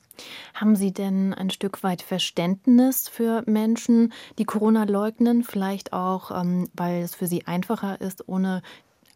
Haben 0.53 0.75
Sie 0.75 0.91
denn 0.91 1.33
ein 1.33 1.49
Stück 1.49 1.83
weit 1.83 2.01
Verständnis 2.01 3.07
für 3.07 3.43
Menschen, 3.45 4.13
die 4.37 4.45
Corona 4.45 4.83
leugnen? 4.83 5.43
Vielleicht 5.43 5.93
auch, 5.93 6.31
ähm, 6.31 6.69
weil 6.73 7.03
es 7.03 7.15
für 7.15 7.27
sie 7.27 7.45
einfacher 7.45 8.01
ist, 8.01 8.27
ohne 8.27 8.61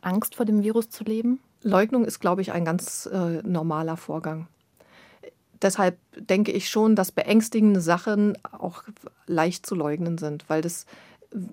Angst 0.02 0.36
vor 0.36 0.46
dem 0.46 0.64
Virus 0.64 0.90
zu 0.90 1.04
leben? 1.04 1.40
Leugnung 1.64 2.06
ist, 2.06 2.20
glaube 2.20 2.42
ich, 2.42 2.52
ein 2.52 2.66
ganz 2.66 3.08
äh, 3.12 3.42
normaler 3.44 3.98
Vorgang. 3.98 4.48
Deshalb 5.62 5.98
denke 6.16 6.52
ich 6.52 6.70
schon, 6.70 6.96
dass 6.96 7.12
beängstigende 7.12 7.82
Sachen 7.82 8.36
auch 8.52 8.84
leicht 9.28 9.66
zu 9.66 9.76
leugnen 9.76 10.18
sind, 10.18 10.50
weil 10.50 10.62
das 10.62 10.88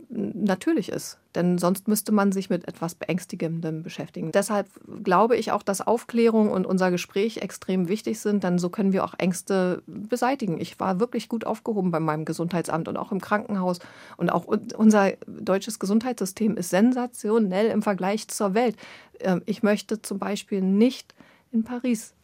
natürlich 0.08 0.88
ist. 0.88 1.18
Denn 1.35 1.58
sonst 1.58 1.87
müsste 1.87 2.11
man 2.11 2.32
sich 2.32 2.50
mit 2.50 2.66
etwas 2.66 2.94
Beängstigendem 2.94 3.82
beschäftigen. 3.82 4.32
Deshalb 4.32 4.66
glaube 5.04 5.37
ich 5.37 5.52
auch, 5.52 5.62
dass 5.62 5.87
Aufklärung 5.87 6.50
und 6.50 6.66
unser 6.66 6.90
Gespräch 6.90 7.38
extrem 7.38 7.88
wichtig 7.88 8.18
sind, 8.18 8.42
denn 8.42 8.58
so 8.58 8.70
können 8.70 8.92
wir 8.92 9.04
auch 9.04 9.14
Ängste 9.18 9.82
beseitigen. 9.87 10.61
Ich 10.61 10.80
war 10.80 10.99
wirklich 10.99 11.28
gut 11.28 11.47
aufgehoben 11.47 11.90
bei 11.90 12.00
meinem 12.00 12.25
Gesundheitsamt 12.25 12.88
und 12.88 12.97
auch 12.97 13.12
im 13.12 13.20
Krankenhaus. 13.20 13.78
Und 14.16 14.30
auch 14.30 14.47
unser 14.47 15.12
deutsches 15.26 15.78
Gesundheitssystem 15.78 16.56
ist 16.56 16.70
sensationell 16.70 17.66
im 17.68 17.82
Vergleich 17.82 18.26
zur 18.28 18.54
Welt. 18.54 18.76
Ähm, 19.20 19.42
ich 19.47 19.62
möchte 19.62 20.02
zum 20.02 20.18
Beispiel 20.18 20.61
nicht 20.61 21.14
in 21.52 21.62
Paris 21.62 22.14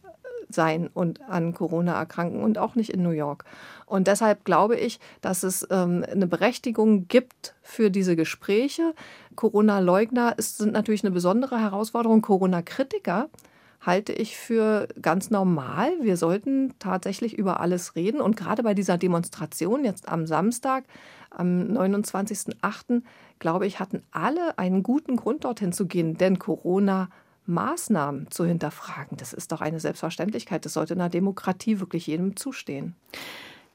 sein 0.49 0.89
und 0.93 1.21
an 1.29 1.53
Corona 1.53 1.93
erkranken 1.93 2.43
und 2.43 2.57
auch 2.57 2.75
nicht 2.75 2.89
in 2.89 3.03
New 3.03 3.11
York. 3.11 3.45
Und 3.85 4.07
deshalb 4.07 4.45
glaube 4.45 4.75
ich, 4.75 4.99
dass 5.21 5.43
es 5.43 5.67
ähm, 5.69 6.05
eine 6.09 6.27
Berechtigung 6.27 7.07
gibt 7.07 7.55
für 7.61 7.89
diese 7.89 8.15
Gespräche. 8.15 8.93
Corona-Leugner 9.35 10.35
sind 10.37 10.73
natürlich 10.73 11.03
eine 11.03 11.11
besondere 11.11 11.59
Herausforderung. 11.59 12.21
Corona-Kritiker 12.21 13.29
halte 13.85 14.13
ich 14.13 14.35
für 14.37 14.87
ganz 15.01 15.29
normal. 15.29 15.91
Wir 16.01 16.17
sollten 16.17 16.73
tatsächlich 16.79 17.37
über 17.37 17.59
alles 17.59 17.95
reden. 17.95 18.21
Und 18.21 18.35
gerade 18.35 18.63
bei 18.63 18.73
dieser 18.73 18.97
Demonstration 18.97 19.85
jetzt 19.85 20.09
am 20.09 20.25
Samstag, 20.25 20.85
am 21.29 21.47
29.08., 21.71 23.03
glaube 23.39 23.67
ich, 23.67 23.79
hatten 23.79 24.01
alle 24.11 24.57
einen 24.57 24.81
guten 24.81 25.17
Grund, 25.17 25.43
dorthin 25.43 25.73
zu 25.73 25.85
gehen. 25.85 26.17
Denn 26.17 26.39
Corona 26.39 27.09
Maßnahmen 27.45 28.31
zu 28.31 28.45
hinterfragen. 28.45 29.17
Das 29.17 29.33
ist 29.33 29.51
doch 29.51 29.61
eine 29.61 29.79
Selbstverständlichkeit. 29.79 30.65
Das 30.65 30.73
sollte 30.73 30.93
in 30.93 31.01
einer 31.01 31.09
Demokratie 31.09 31.79
wirklich 31.79 32.07
jedem 32.07 32.35
zustehen. 32.35 32.95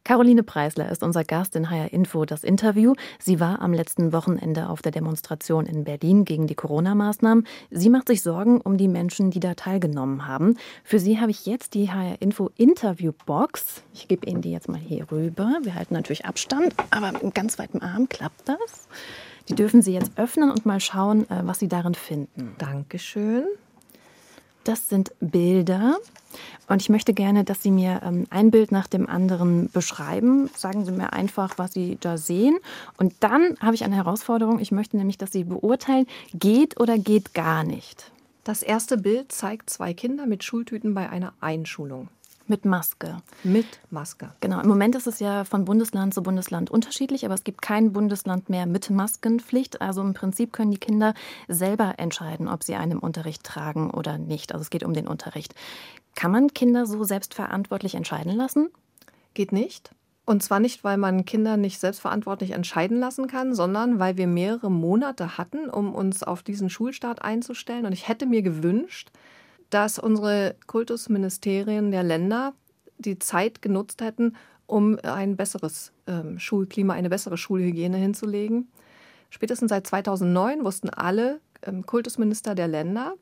Caroline 0.03 0.43
Preisler 0.43 0.91
ist 0.91 1.03
unser 1.03 1.25
Gast 1.25 1.55
in 1.57 1.71
HR 1.71 1.93
Info, 1.93 2.25
das 2.25 2.43
Interview. 2.43 2.95
Sie 3.19 3.39
war 3.39 3.61
am 3.61 3.73
letzten 3.73 4.13
Wochenende 4.13 4.69
auf 4.69 4.83
der 4.83 4.93
Demonstration 4.93 5.67
in 5.67 5.85
Berlin 5.85 6.25
gegen 6.25 6.47
die 6.47 6.55
Corona-Maßnahmen. 6.55 7.47
Sie 7.71 7.91
macht 7.91 8.09
sich 8.09 8.23
Sorgen 8.23 8.61
um 8.61 8.77
die 8.77 8.89
Menschen, 8.89 9.31
die 9.31 9.41
da 9.41 9.55
teilgenommen 9.55 10.27
haben. 10.27 10.57
Für 10.85 10.99
Sie 10.99 11.21
habe 11.21 11.31
ich 11.31 11.47
jetzt 11.47 11.75
die 11.75 11.93
HR 11.93 12.21
Info 12.21 12.51
Interviewbox. 12.57 13.83
Ich 13.93 14.09
gebe 14.09 14.27
Ihnen 14.27 14.41
die 14.41 14.53
jetzt 14.53 14.69
mal 14.69 14.81
hier 14.81 15.11
rüber. 15.13 15.59
Wir 15.63 15.75
halten 15.75 15.95
natürlich 15.95 16.25
Abstand, 16.25 16.75
aber 16.91 17.13
mit 17.13 17.35
ganz 17.35 17.59
weitem 17.59 17.83
Arm 17.83 18.09
klappt 18.09 18.49
das. 18.49 18.89
Die 19.51 19.57
dürfen 19.57 19.83
Sie 19.83 19.93
jetzt 19.93 20.13
öffnen 20.17 20.49
und 20.49 20.65
mal 20.65 20.79
schauen, 20.79 21.29
äh, 21.29 21.41
was 21.43 21.59
Sie 21.59 21.67
darin 21.67 21.95
finden. 21.95 22.55
Dankeschön. 22.59 23.45
Das 24.63 24.89
sind 24.89 25.11
Bilder. 25.19 25.97
Und 26.69 26.81
ich 26.81 26.89
möchte 26.89 27.15
gerne, 27.15 27.43
dass 27.43 27.61
Sie 27.61 27.73
mir 27.73 28.01
ähm, 28.05 28.29
ein 28.31 28.53
Bild 28.53 28.71
nach 28.71 28.87
dem 28.87 29.09
anderen 29.09 29.69
beschreiben. 29.73 30.49
Sagen 30.55 30.85
Sie 30.85 30.93
mir 30.93 31.13
einfach, 31.13 31.59
was 31.59 31.73
Sie 31.73 31.99
da 32.01 32.17
sehen. 32.17 32.59
Und 32.97 33.15
dann 33.19 33.57
habe 33.59 33.75
ich 33.75 33.83
eine 33.83 33.97
Herausforderung. 33.97 34.61
Ich 34.61 34.71
möchte 34.71 34.97
nämlich, 34.97 35.19
dass 35.19 35.33
Sie 35.33 35.43
beurteilen, 35.43 36.07
geht 36.33 36.79
oder 36.79 36.97
geht 36.97 37.35
gar 37.35 37.65
nicht. 37.65 38.13
Das 38.45 38.63
erste 38.63 38.99
Bild 38.99 39.33
zeigt 39.33 39.69
zwei 39.69 39.95
Kinder 39.95 40.27
mit 40.27 40.45
Schultüten 40.45 40.95
bei 40.95 41.11
einer 41.11 41.33
Einschulung. 41.41 42.09
Mit 42.51 42.65
Maske. 42.65 43.19
Mit 43.45 43.79
Maske. 43.91 44.33
Genau. 44.41 44.61
Im 44.61 44.67
Moment 44.67 44.97
ist 44.97 45.07
es 45.07 45.21
ja 45.21 45.45
von 45.45 45.65
Bundesland 45.65 46.13
zu 46.13 46.21
Bundesland 46.21 46.69
unterschiedlich, 46.69 47.25
aber 47.25 47.35
es 47.35 47.45
gibt 47.45 47.63
kein 47.63 47.93
Bundesland 47.93 48.51
mehr 48.51 48.67
mit 48.67 48.91
Maskenpflicht. 48.91 49.81
Also 49.81 50.01
im 50.01 50.15
Prinzip 50.15 50.53
können 50.53 50.73
die 50.73 50.79
Kinder 50.79 51.15
selber 51.47 51.95
entscheiden, 51.99 52.49
ob 52.49 52.65
sie 52.65 52.75
einen 52.75 52.91
im 52.91 52.99
Unterricht 52.99 53.45
tragen 53.45 53.93
oder 53.93 54.19
nicht. 54.19 54.51
Also 54.53 54.63
es 54.63 54.71
geht 54.71 54.83
um 54.83 54.95
den 54.95 55.07
Unterricht. 55.07 55.55
Kann 56.17 56.33
man 56.33 56.49
Kinder 56.49 56.87
so 56.87 57.05
selbstverantwortlich 57.05 57.95
entscheiden 57.95 58.33
lassen? 58.33 58.71
Geht 59.33 59.53
nicht. 59.53 59.93
Und 60.25 60.43
zwar 60.43 60.59
nicht, 60.59 60.83
weil 60.83 60.97
man 60.97 61.25
Kinder 61.25 61.57
nicht 61.57 61.79
selbstverantwortlich 61.79 62.51
entscheiden 62.51 62.99
lassen 62.99 63.29
kann, 63.29 63.55
sondern 63.55 64.01
weil 64.01 64.17
wir 64.17 64.27
mehrere 64.27 64.73
Monate 64.73 65.39
hatten, 65.39 65.71
um 65.71 65.95
uns 65.95 66.25
auf 66.25 66.43
diesen 66.43 66.69
Schulstart 66.69 67.23
einzustellen. 67.23 67.87
Und 67.87 67.93
ich 67.93 68.09
hätte 68.09 68.27
mir 68.27 68.43
gewünscht, 68.43 69.13
dass 69.71 69.99
unsere 69.99 70.57
Kultusministerien 70.67 71.91
der 71.91 72.03
Länder 72.03 72.55
die 72.99 73.19
Zeit 73.19 73.63
genutzt 73.63 74.03
hätten, 74.03 74.37
um 74.67 74.99
ein 75.03 75.37
besseres 75.37 75.93
ähm, 76.07 76.39
Schulklima, 76.39 76.95
eine 76.95 77.09
bessere 77.09 77.37
Schulhygiene 77.37 77.97
hinzulegen. 77.97 78.69
Spätestens 79.31 79.71
seit 79.71 79.87
2009 79.87 80.65
wussten 80.65 80.91
alle 80.91 81.41
ähm, 81.63 81.87
Kultusminister 81.87 82.55
der 82.55 82.69
Länder, 82.69 83.15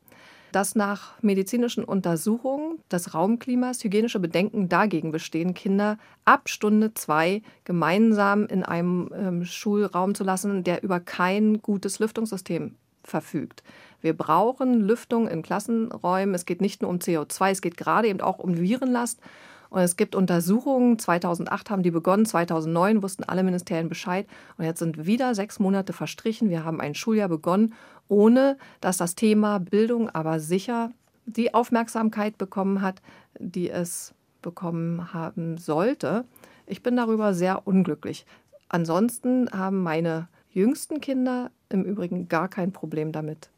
dass 0.51 0.75
nach 0.75 1.21
medizinischen 1.21 1.83
Untersuchungen 1.83 2.79
des 2.91 3.13
Raumklimas 3.13 3.83
hygienische 3.83 4.19
Bedenken 4.19 4.69
dagegen 4.69 5.11
bestehen, 5.11 5.53
Kinder 5.53 5.97
ab 6.25 6.49
Stunde 6.49 6.93
zwei 6.95 7.41
gemeinsam 7.63 8.45
in 8.47 8.63
einem 8.63 9.11
ähm, 9.13 9.45
Schulraum 9.45 10.15
zu 10.15 10.23
lassen, 10.23 10.63
der 10.63 10.83
über 10.83 10.99
kein 10.99 11.61
gutes 11.61 11.99
Lüftungssystem 11.99 12.75
verfügt. 13.03 13.63
Wir 14.01 14.15
brauchen 14.15 14.81
Lüftung 14.81 15.27
in 15.27 15.41
Klassenräumen. 15.41 16.35
Es 16.35 16.45
geht 16.45 16.61
nicht 16.61 16.81
nur 16.81 16.91
um 16.91 16.97
CO2, 16.97 17.51
es 17.51 17.61
geht 17.61 17.77
gerade 17.77 18.07
eben 18.07 18.21
auch 18.21 18.39
um 18.39 18.57
Virenlast. 18.57 19.19
Und 19.69 19.81
es 19.81 19.97
gibt 19.97 20.15
Untersuchungen, 20.15 20.97
2008 20.97 21.69
haben 21.69 21.83
die 21.83 21.91
begonnen, 21.91 22.25
2009 22.25 23.03
wussten 23.03 23.23
alle 23.23 23.43
Ministerien 23.43 23.87
Bescheid. 23.87 24.25
Und 24.57 24.65
jetzt 24.65 24.79
sind 24.79 25.05
wieder 25.05 25.35
sechs 25.35 25.59
Monate 25.59 25.93
verstrichen. 25.93 26.49
Wir 26.49 26.65
haben 26.65 26.81
ein 26.81 26.95
Schuljahr 26.95 27.29
begonnen, 27.29 27.73
ohne 28.07 28.57
dass 28.81 28.97
das 28.97 29.13
Thema 29.13 29.59
Bildung 29.59 30.09
aber 30.09 30.39
sicher 30.39 30.91
die 31.25 31.53
Aufmerksamkeit 31.53 32.39
bekommen 32.39 32.81
hat, 32.81 33.01
die 33.37 33.69
es 33.69 34.15
bekommen 34.41 35.13
haben 35.13 35.57
sollte. 35.57 36.25
Ich 36.65 36.81
bin 36.81 36.95
darüber 36.95 37.35
sehr 37.35 37.67
unglücklich. 37.67 38.25
Ansonsten 38.69 39.49
haben 39.51 39.83
meine 39.83 40.27
jüngsten 40.51 41.01
Kinder 41.01 41.51
im 41.69 41.83
Übrigen 41.83 42.27
gar 42.27 42.47
kein 42.47 42.71
Problem 42.71 43.11
damit. 43.11 43.49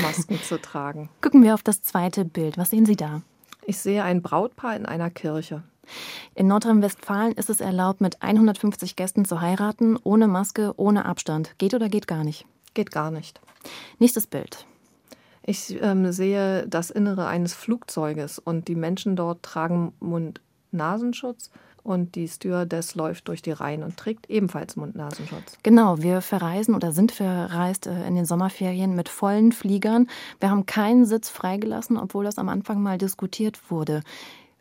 Masken 0.00 0.40
zu 0.40 0.60
tragen. 0.60 1.10
Gucken 1.20 1.42
wir 1.42 1.54
auf 1.54 1.62
das 1.62 1.82
zweite 1.82 2.24
Bild. 2.24 2.58
Was 2.58 2.70
sehen 2.70 2.86
Sie 2.86 2.96
da? 2.96 3.22
Ich 3.66 3.78
sehe 3.78 4.02
ein 4.02 4.22
Brautpaar 4.22 4.76
in 4.76 4.86
einer 4.86 5.10
Kirche. 5.10 5.62
In 6.34 6.46
Nordrhein-Westfalen 6.46 7.32
ist 7.32 7.50
es 7.50 7.60
erlaubt, 7.60 8.00
mit 8.00 8.22
150 8.22 8.96
Gästen 8.96 9.24
zu 9.24 9.40
heiraten, 9.40 9.98
ohne 10.02 10.28
Maske, 10.28 10.72
ohne 10.76 11.04
Abstand. 11.04 11.54
Geht 11.58 11.74
oder 11.74 11.88
geht 11.88 12.06
gar 12.06 12.24
nicht? 12.24 12.46
Geht 12.74 12.90
gar 12.90 13.10
nicht. 13.10 13.40
Nächstes 13.98 14.26
Bild. 14.26 14.66
Ich 15.42 15.80
ähm, 15.82 16.12
sehe 16.12 16.66
das 16.68 16.90
Innere 16.90 17.26
eines 17.26 17.54
Flugzeuges 17.54 18.38
und 18.38 18.68
die 18.68 18.74
Menschen 18.74 19.16
dort 19.16 19.42
tragen 19.42 19.94
Mund-Nasenschutz 20.00 21.50
und 21.88 22.16
die 22.16 22.28
Stewardess 22.28 22.94
läuft 22.94 23.28
durch 23.28 23.40
die 23.40 23.50
Reihen 23.50 23.82
und 23.82 23.96
trägt 23.96 24.28
ebenfalls 24.28 24.76
Mund-Nasenschutz. 24.76 25.56
Genau, 25.62 26.02
wir 26.02 26.20
verreisen 26.20 26.74
oder 26.74 26.92
sind 26.92 27.12
verreist 27.12 27.86
äh, 27.86 28.06
in 28.06 28.14
den 28.14 28.26
Sommerferien 28.26 28.94
mit 28.94 29.08
vollen 29.08 29.52
Fliegern. 29.52 30.06
Wir 30.38 30.50
haben 30.50 30.66
keinen 30.66 31.06
Sitz 31.06 31.30
freigelassen, 31.30 31.96
obwohl 31.96 32.24
das 32.24 32.36
am 32.36 32.50
Anfang 32.50 32.82
mal 32.82 32.98
diskutiert 32.98 33.70
wurde. 33.70 34.02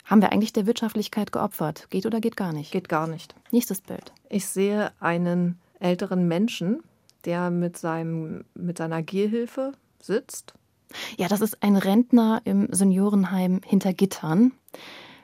Haben 0.05 0.21
wir 0.21 0.31
eigentlich 0.31 0.53
der 0.53 0.65
Wirtschaftlichkeit 0.67 1.33
geopfert? 1.33 1.87
Geht 1.89 2.05
oder 2.05 2.21
geht 2.21 2.37
gar 2.37 2.53
nicht? 2.53 2.71
Geht 2.71 2.87
gar 2.87 3.07
nicht. 3.07 3.35
Nächstes 3.51 3.81
Bild. 3.81 4.13
Ich 4.29 4.47
sehe 4.47 4.93
einen 5.01 5.59
älteren 5.81 6.29
Menschen, 6.29 6.81
der 7.25 7.49
mit, 7.51 7.77
seinem, 7.77 8.45
mit 8.55 8.77
seiner 8.77 9.03
Gehhilfe 9.03 9.73
sitzt. 10.01 10.53
Ja, 11.17 11.27
das 11.27 11.41
ist 11.41 11.61
ein 11.61 11.75
Rentner 11.75 12.41
im 12.45 12.69
Seniorenheim 12.71 13.59
hinter 13.65 13.91
Gittern. 13.93 14.53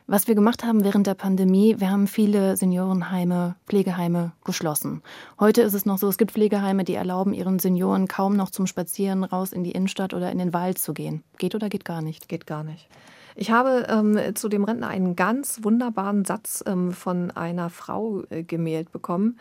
Was 0.05 0.27
wir 0.27 0.35
gemacht 0.35 0.65
haben 0.65 0.83
während 0.83 1.07
der 1.07 1.13
Pandemie, 1.13 1.79
wir 1.79 1.89
haben 1.89 2.07
viele 2.07 2.57
Seniorenheime, 2.57 3.55
Pflegeheime 3.67 4.33
geschlossen. 4.43 5.01
Heute 5.39 5.61
ist 5.61 5.73
es 5.73 5.85
noch 5.85 5.97
so, 5.97 6.09
es 6.09 6.17
gibt 6.17 6.31
Pflegeheime, 6.31 6.83
die 6.83 6.95
erlauben 6.95 7.33
ihren 7.33 7.57
Senioren 7.57 8.09
kaum 8.09 8.35
noch 8.35 8.51
zum 8.51 8.67
Spazieren 8.67 9.23
raus 9.23 9.53
in 9.53 9.63
die 9.63 9.71
Innenstadt 9.71 10.13
oder 10.13 10.29
in 10.29 10.39
den 10.39 10.51
Wald 10.51 10.77
zu 10.77 10.93
gehen. 10.93 11.23
Geht 11.37 11.55
oder 11.55 11.69
geht 11.69 11.85
gar 11.85 12.01
nicht? 12.01 12.27
Geht 12.27 12.45
gar 12.45 12.65
nicht. 12.65 12.89
Ich 13.37 13.51
habe 13.51 13.87
ähm, 13.89 14.19
zu 14.35 14.49
dem 14.49 14.65
Rentner 14.65 14.89
einen 14.89 15.15
ganz 15.15 15.63
wunderbaren 15.63 16.25
Satz 16.25 16.61
ähm, 16.67 16.91
von 16.91 17.31
einer 17.31 17.69
Frau 17.69 18.23
äh, 18.29 18.43
gemählt 18.43 18.91
bekommen, 18.91 19.39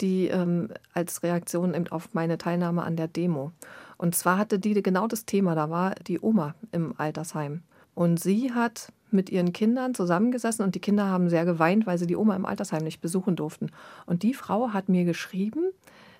die 0.00 0.28
ähm, 0.28 0.68
als 0.92 1.24
Reaktion 1.24 1.74
eben 1.74 1.88
auf 1.88 2.14
meine 2.14 2.38
Teilnahme 2.38 2.84
an 2.84 2.94
der 2.94 3.08
Demo. 3.08 3.50
Und 3.96 4.14
zwar 4.14 4.38
hatte 4.38 4.60
die 4.60 4.80
genau 4.80 5.08
das 5.08 5.26
Thema, 5.26 5.56
da 5.56 5.70
war 5.70 5.96
die 6.06 6.20
Oma 6.20 6.54
im 6.70 6.94
Altersheim. 6.98 7.62
Und 7.94 8.20
sie 8.20 8.52
hat 8.52 8.92
mit 9.14 9.30
ihren 9.30 9.52
Kindern 9.52 9.94
zusammengesessen 9.94 10.64
und 10.64 10.74
die 10.74 10.80
Kinder 10.80 11.06
haben 11.06 11.30
sehr 11.30 11.44
geweint, 11.44 11.86
weil 11.86 11.98
sie 11.98 12.06
die 12.06 12.16
Oma 12.16 12.36
im 12.36 12.44
Altersheim 12.44 12.84
nicht 12.84 13.00
besuchen 13.00 13.36
durften. 13.36 13.70
Und 14.06 14.22
die 14.22 14.34
Frau 14.34 14.72
hat 14.72 14.88
mir 14.88 15.04
geschrieben, 15.04 15.70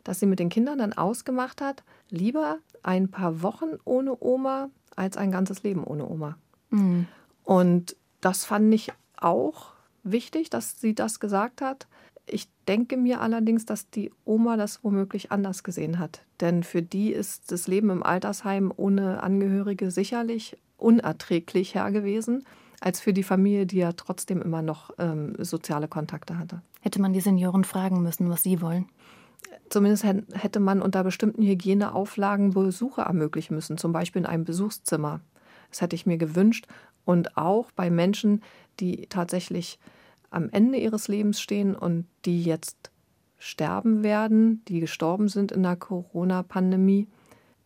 dass 0.05 0.21
sie 0.21 0.27
mit 0.27 0.39
den 0.39 0.49
Kindern 0.49 0.79
dann 0.79 0.93
ausgemacht 0.93 1.61
hat, 1.61 1.83
lieber 2.11 2.59
ein 2.83 3.11
paar 3.11 3.43
Wochen 3.43 3.79
ohne 3.85 4.17
Oma 4.21 4.71
als 4.97 5.17
ein 5.17 5.31
ganzes 5.31 5.63
Leben 5.63 5.83
ohne 5.85 6.09
Oma. 6.09 6.37
Mhm. 6.71 7.07
Und 7.43 7.97
das 8.21 8.45
fand 8.45 8.73
ich 8.73 8.93
auch 9.17 9.73
wichtig, 10.03 10.51
dass 10.51 10.81
sie 10.81 10.95
das 10.95 11.21
gesagt 11.21 11.61
hat. 11.61 11.87
Ich 12.27 12.49
denke 12.69 12.97
mir 12.97 13.21
allerdings, 13.21 13.67
dass 13.67 13.91
die 13.91 14.11
Oma 14.25 14.57
das 14.57 14.83
womöglich 14.83 15.33
anders 15.33 15.63
gesehen 15.63 15.99
hat. 15.99 16.23
Denn 16.41 16.63
für 16.63 16.83
die 16.83 17.11
ist 17.11 17.51
das 17.53 17.67
Leben 17.67 17.91
im 17.91 18.03
Altersheim 18.03 18.73
ohne 18.75 19.23
Angehörige 19.23 19.91
sicherlich 19.91 20.57
unerträglich 20.77 21.75
her 21.75 21.91
gewesen, 21.91 22.45
als 22.81 23.01
für 23.01 23.13
die 23.13 23.23
Familie, 23.23 23.67
die 23.67 23.79
ja 23.79 23.93
trotzdem 23.93 24.43
immer 24.43 24.63
noch 24.63 24.91
ähm, 24.99 25.35
soziale 25.39 25.89
Kontakte 25.89 26.39
hatte. 26.39 26.63
Hätte 26.81 27.01
man 27.01 27.13
die 27.13 27.21
Senioren 27.21 27.65
fragen 27.65 28.03
müssen, 28.03 28.29
was 28.29 28.43
sie 28.43 28.61
wollen? 28.61 28.87
Zumindest 29.71 30.05
hätte 30.05 30.61
man 30.61 30.83
unter 30.83 31.03
bestimmten 31.05 31.43
Hygieneauflagen 31.43 32.51
Besuche 32.51 33.03
ermöglichen 33.03 33.55
müssen, 33.55 33.79
zum 33.79 33.93
Beispiel 33.93 34.21
in 34.21 34.27
einem 34.27 34.45
Besuchszimmer. 34.45 35.21
Das 35.71 35.81
hätte 35.81 35.97
ich 35.97 36.07
mir 36.07 36.19
gewünscht. 36.19 36.67
Und 37.05 37.37
auch 37.37 37.71
bei 37.73 37.91
Menschen, 37.91 38.43
die 38.81 39.07
tatsächlich 39.09 39.79
am 40.31 40.49
Ende 40.51 40.79
ihres 40.79 41.09
Lebens 41.09 41.41
stehen 41.41 41.75
und 41.75 42.07
die 42.25 42.43
jetzt 42.43 42.91
sterben 43.39 44.03
werden, 44.03 44.63
die 44.69 44.81
gestorben 44.81 45.29
sind 45.29 45.53
in 45.53 45.63
der 45.63 45.77
Corona-Pandemie, 45.77 47.09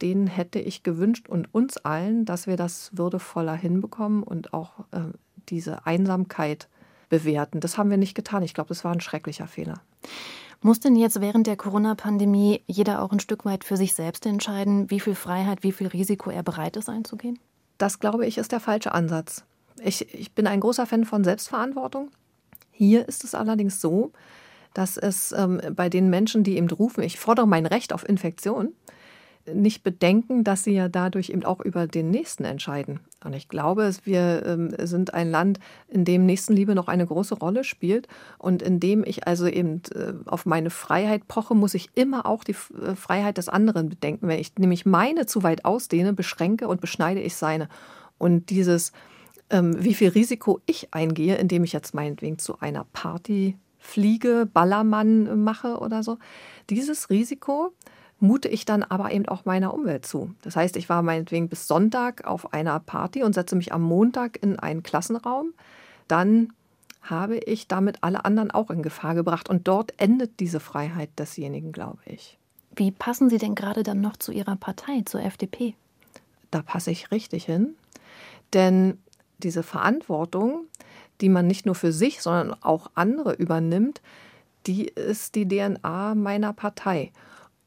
denen 0.03 0.27
hätte 0.27 0.59
ich 0.59 0.83
gewünscht 0.83 1.29
und 1.29 1.53
uns 1.53 1.77
allen, 1.79 2.25
dass 2.25 2.47
wir 2.47 2.57
das 2.57 2.91
würdevoller 2.97 3.55
hinbekommen 3.55 4.23
und 4.23 4.53
auch 4.53 4.81
äh, 4.93 5.01
diese 5.49 5.87
Einsamkeit 5.87 6.69
bewerten. 7.09 7.61
Das 7.61 7.79
haben 7.79 7.91
wir 7.91 7.97
nicht 7.97 8.15
getan. 8.15 8.43
Ich 8.43 8.55
glaube, 8.55 8.69
das 8.69 8.85
war 8.85 8.93
ein 8.93 9.01
schrecklicher 9.01 9.47
Fehler. 9.47 9.81
Muss 10.61 10.81
denn 10.81 10.97
jetzt 10.97 11.21
während 11.21 11.47
der 11.47 11.57
Corona-Pandemie 11.57 12.63
jeder 12.67 13.03
auch 13.03 13.13
ein 13.13 13.21
Stück 13.21 13.45
weit 13.45 13.65
für 13.65 13.77
sich 13.77 13.95
selbst 13.95 14.27
entscheiden, 14.27 14.91
wie 14.91 15.01
viel 15.01 15.15
Freiheit, 15.15 15.63
wie 15.63 15.73
viel 15.73 15.87
Risiko 15.87 16.31
er 16.31 16.43
bereit 16.43 16.77
ist 16.77 16.89
einzugehen? 16.89 17.39
Das, 17.79 18.01
glaube 18.01 18.27
ich, 18.27 18.39
ist 18.39 18.51
der 18.51 18.61
falsche 18.61 18.93
Ansatz. 18.93 19.45
Ich, 19.81 20.13
ich 20.13 20.33
bin 20.33 20.49
ein 20.49 20.59
großer 20.59 20.87
Fan 20.87 21.05
von 21.05 21.23
Selbstverantwortung. 21.23 22.11
Hier 22.73 23.07
ist 23.07 23.23
es 23.23 23.37
allerdings 23.37 23.81
so, 23.81 24.13
dass 24.75 24.97
es 24.97 25.33
ähm, 25.33 25.61
bei 25.75 25.89
den 25.89 26.11
Menschen, 26.11 26.43
die 26.43 26.57
eben 26.57 26.69
rufen, 26.71 27.03
ich 27.03 27.19
fordere 27.19 27.47
mein 27.47 27.67
Recht 27.67 27.93
auf 27.93 28.09
Infektion, 28.09 28.73
nicht 29.55 29.83
bedenken, 29.83 30.45
dass 30.45 30.65
sie 30.65 30.73
ja 30.73 30.89
dadurch 30.89 31.31
eben 31.31 31.45
auch 31.45 31.61
über 31.61 31.87
den 31.87 32.11
Nächsten 32.11 32.45
entscheiden. 32.45 33.01
Und 33.25 33.33
ich 33.33 33.49
glaube, 33.49 33.91
wir 34.05 34.45
ähm, 34.47 34.75
sind 34.79 35.15
ein 35.15 35.31
Land, 35.31 35.59
in 35.89 36.05
dem 36.05 36.27
Nächstenliebe 36.27 36.75
noch 36.75 36.89
eine 36.89 37.07
große 37.07 37.35
Rolle 37.35 37.65
spielt 37.65 38.09
und 38.39 38.63
in 38.63 38.81
dem 38.81 39.05
ich 39.05 39.27
also 39.27 39.47
eben 39.47 39.83
äh, 39.95 40.13
auf 40.27 40.47
meine 40.47 40.71
Freiheit 40.71 41.27
poche, 41.29 41.55
muss 41.55 41.75
ich 41.75 41.91
immer 41.95 42.27
auch 42.27 42.45
die 42.45 42.53
äh, 42.53 42.95
Freiheit 42.95 43.39
des 43.39 43.49
anderen 43.49 43.89
bedenken. 43.89 44.29
Wenn 44.29 44.39
ich 44.39 44.57
nämlich 44.57 44.87
meine 44.87 45.27
zu 45.27 45.43
weit 45.43 45.65
ausdehne, 45.65 46.13
beschränke 46.13 46.69
und 46.69 46.81
beschneide 46.81 47.21
ich 47.21 47.37
seine. 47.37 47.69
Und 48.19 48.51
dieses, 48.51 48.93
ähm, 49.51 49.83
wie 49.83 49.95
viel 49.95 50.11
Risiko 50.11 50.61
ich 50.67 50.93
eingehe, 50.93 51.37
indem 51.37 51.65
ich 51.65 51.73
jetzt 51.73 51.95
meinetwegen 51.95 52.39
zu 52.39 52.61
einer 52.61 52.85
Party 52.93 53.57
fliege, 53.79 54.49
Ballermann 54.53 55.43
mache 55.43 55.79
oder 55.79 56.03
so, 56.03 56.19
dieses 56.69 57.11
Risiko, 57.11 57.73
mute 58.21 58.49
ich 58.49 58.65
dann 58.65 58.83
aber 58.83 59.13
eben 59.13 59.29
auch 59.29 59.45
meiner 59.45 59.73
Umwelt 59.75 60.07
zu. 60.07 60.35
Das 60.43 60.57
heißt, 60.57 60.77
ich 60.77 60.89
war 60.89 61.03
meinetwegen 61.03 61.49
bis 61.49 61.69
Sonntag 61.69 62.25
auf 62.27 62.53
einer 62.53 62.79
Party 62.81 63.23
und 63.23 63.35
setze 63.35 63.57
mich 63.57 63.73
am 63.73 63.83
Montag 63.83 64.43
in 64.43 64.59
einen 64.59 64.83
Klassenraum. 64.83 65.55
Dann 66.09 66.53
habe 67.03 67.39
ich 67.39 67.69
damit 67.69 68.03
alle 68.03 68.25
anderen 68.25 68.51
auch 68.51 68.71
in 68.71 68.83
Gefahr 68.83 69.15
gebracht. 69.15 69.49
Und 69.49 69.69
dort 69.69 69.95
endet 69.99 70.41
diese 70.41 70.61
Freiheit 70.61 71.11
desjenigen, 71.19 71.73
glaube 71.73 71.99
ich. 72.07 72.39
Wie 72.77 72.91
passen 72.91 73.31
Sie 73.31 73.39
denn 73.39 73.55
gerade 73.55 73.83
dann 73.83 74.01
noch 74.01 74.17
zu 74.17 74.33
Ihrer 74.33 74.57
Partei, 74.57 75.03
zur 75.05 75.23
FDP? 75.23 75.75
Da 76.51 76.63
passe 76.63 76.91
ich 76.91 77.11
richtig 77.11 77.45
hin. 77.45 77.75
Denn 78.53 78.99
diese 79.39 79.63
Verantwortung, 79.63 80.67
die 81.21 81.29
man 81.29 81.47
nicht 81.47 81.67
nur 81.67 81.75
für 81.75 81.93
sich, 81.93 82.23
sondern 82.23 82.55
auch 82.63 82.91
andere 82.95 83.35
übernimmt, 83.35 84.01
die 84.67 84.85
ist 84.85 85.35
die 85.35 85.47
DNA 85.49 86.15
meiner 86.15 86.53
Partei. 86.53 87.13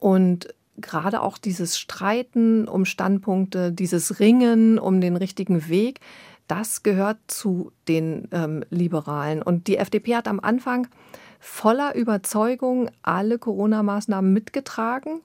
Und 0.02 0.48
gerade 0.78 1.22
auch 1.22 1.38
dieses 1.38 1.78
Streiten 1.78 2.68
um 2.68 2.86
Standpunkte, 2.86 3.72
dieses 3.72 4.20
Ringen 4.20 4.80
um 4.80 5.00
den 5.00 5.16
richtigen 5.16 5.70
Weg, 5.70 6.00
das 6.48 6.82
gehört 6.82 7.20
zu 7.28 7.72
den 7.88 8.28
ähm, 8.32 8.66
Liberalen. 8.72 9.44
Und 9.44 9.68
die 9.68 9.78
FDP 9.78 10.16
hat 10.16 10.28
am 10.28 10.40
Anfang 10.40 10.88
voller 11.40 11.96
Überzeugung 11.96 12.90
alle 13.04 13.38
Corona-Maßnahmen 13.38 14.34
mitgetragen 14.34 15.22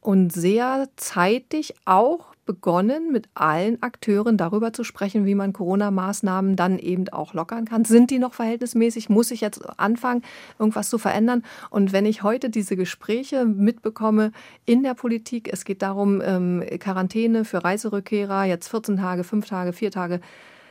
und 0.00 0.32
sehr 0.32 0.88
zeitig 0.96 1.74
auch 1.84 2.33
begonnen, 2.44 3.12
mit 3.12 3.28
allen 3.34 3.82
Akteuren 3.82 4.36
darüber 4.36 4.72
zu 4.72 4.84
sprechen, 4.84 5.26
wie 5.26 5.34
man 5.34 5.52
Corona-Maßnahmen 5.52 6.56
dann 6.56 6.78
eben 6.78 7.08
auch 7.08 7.34
lockern 7.34 7.64
kann. 7.64 7.84
Sind 7.84 8.10
die 8.10 8.18
noch 8.18 8.34
verhältnismäßig? 8.34 9.08
Muss 9.08 9.30
ich 9.30 9.40
jetzt 9.40 9.62
anfangen, 9.78 10.22
irgendwas 10.58 10.90
zu 10.90 10.98
verändern? 10.98 11.42
Und 11.70 11.92
wenn 11.92 12.06
ich 12.06 12.22
heute 12.22 12.50
diese 12.50 12.76
Gespräche 12.76 13.44
mitbekomme 13.44 14.32
in 14.66 14.82
der 14.82 14.94
Politik, 14.94 15.48
es 15.52 15.64
geht 15.64 15.82
darum, 15.82 16.20
ähm, 16.24 16.64
Quarantäne 16.78 17.44
für 17.44 17.64
Reiserückkehrer, 17.64 18.44
jetzt 18.44 18.68
14 18.68 18.96
Tage, 18.96 19.24
5 19.24 19.46
Tage, 19.46 19.72
4 19.72 19.90
Tage, 19.90 20.20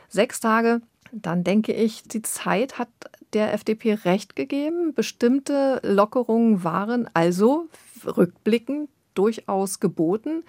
6 0.08 0.40
Tage, 0.40 0.80
dann 1.12 1.44
denke 1.44 1.72
ich, 1.72 2.02
die 2.02 2.22
Zeit 2.22 2.78
hat 2.78 2.88
der 3.34 3.52
FDP 3.52 3.94
recht 4.04 4.36
gegeben. 4.36 4.94
Bestimmte 4.94 5.80
Lockerungen 5.82 6.64
waren 6.64 7.08
also 7.14 7.68
rückblickend 8.04 8.88
durchaus 9.14 9.80
geboten. 9.80 10.44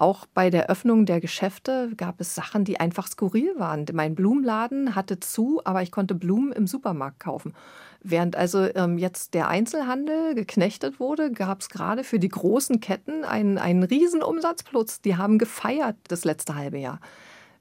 Auch 0.00 0.24
bei 0.24 0.48
der 0.48 0.70
Öffnung 0.70 1.04
der 1.04 1.20
Geschäfte 1.20 1.92
gab 1.94 2.22
es 2.22 2.34
Sachen, 2.34 2.64
die 2.64 2.80
einfach 2.80 3.06
skurril 3.06 3.52
waren. 3.58 3.84
Mein 3.92 4.14
Blumenladen 4.14 4.94
hatte 4.94 5.20
zu, 5.20 5.60
aber 5.66 5.82
ich 5.82 5.92
konnte 5.92 6.14
Blumen 6.14 6.52
im 6.52 6.66
Supermarkt 6.66 7.20
kaufen. 7.20 7.52
Während 8.02 8.34
also 8.34 8.66
ähm, 8.74 8.96
jetzt 8.96 9.34
der 9.34 9.48
Einzelhandel 9.48 10.34
geknechtet 10.34 11.00
wurde, 11.00 11.30
gab 11.30 11.60
es 11.60 11.68
gerade 11.68 12.02
für 12.02 12.18
die 12.18 12.30
großen 12.30 12.80
Ketten 12.80 13.24
einen, 13.24 13.58
einen 13.58 13.82
Riesenumsatzplus. 13.82 15.02
Die 15.02 15.18
haben 15.18 15.36
gefeiert 15.36 15.96
das 16.08 16.24
letzte 16.24 16.54
halbe 16.54 16.78
Jahr. 16.78 16.98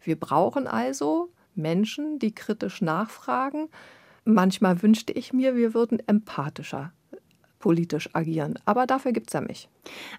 Wir 0.01 0.17
brauchen 0.17 0.65
also 0.65 1.33
Menschen, 1.55 2.19
die 2.19 2.33
kritisch 2.33 2.81
nachfragen. 2.81 3.67
Manchmal 4.23 4.81
wünschte 4.81 5.11
ich 5.11 5.33
mir, 5.33 5.57
wir 5.57 5.73
würden 5.73 5.99
empathischer 6.07 6.93
politisch 7.59 8.09
agieren. 8.13 8.57
Aber 8.65 8.87
dafür 8.87 9.11
gibt 9.11 9.27
es 9.27 9.33
ja 9.33 9.41
mich. 9.41 9.69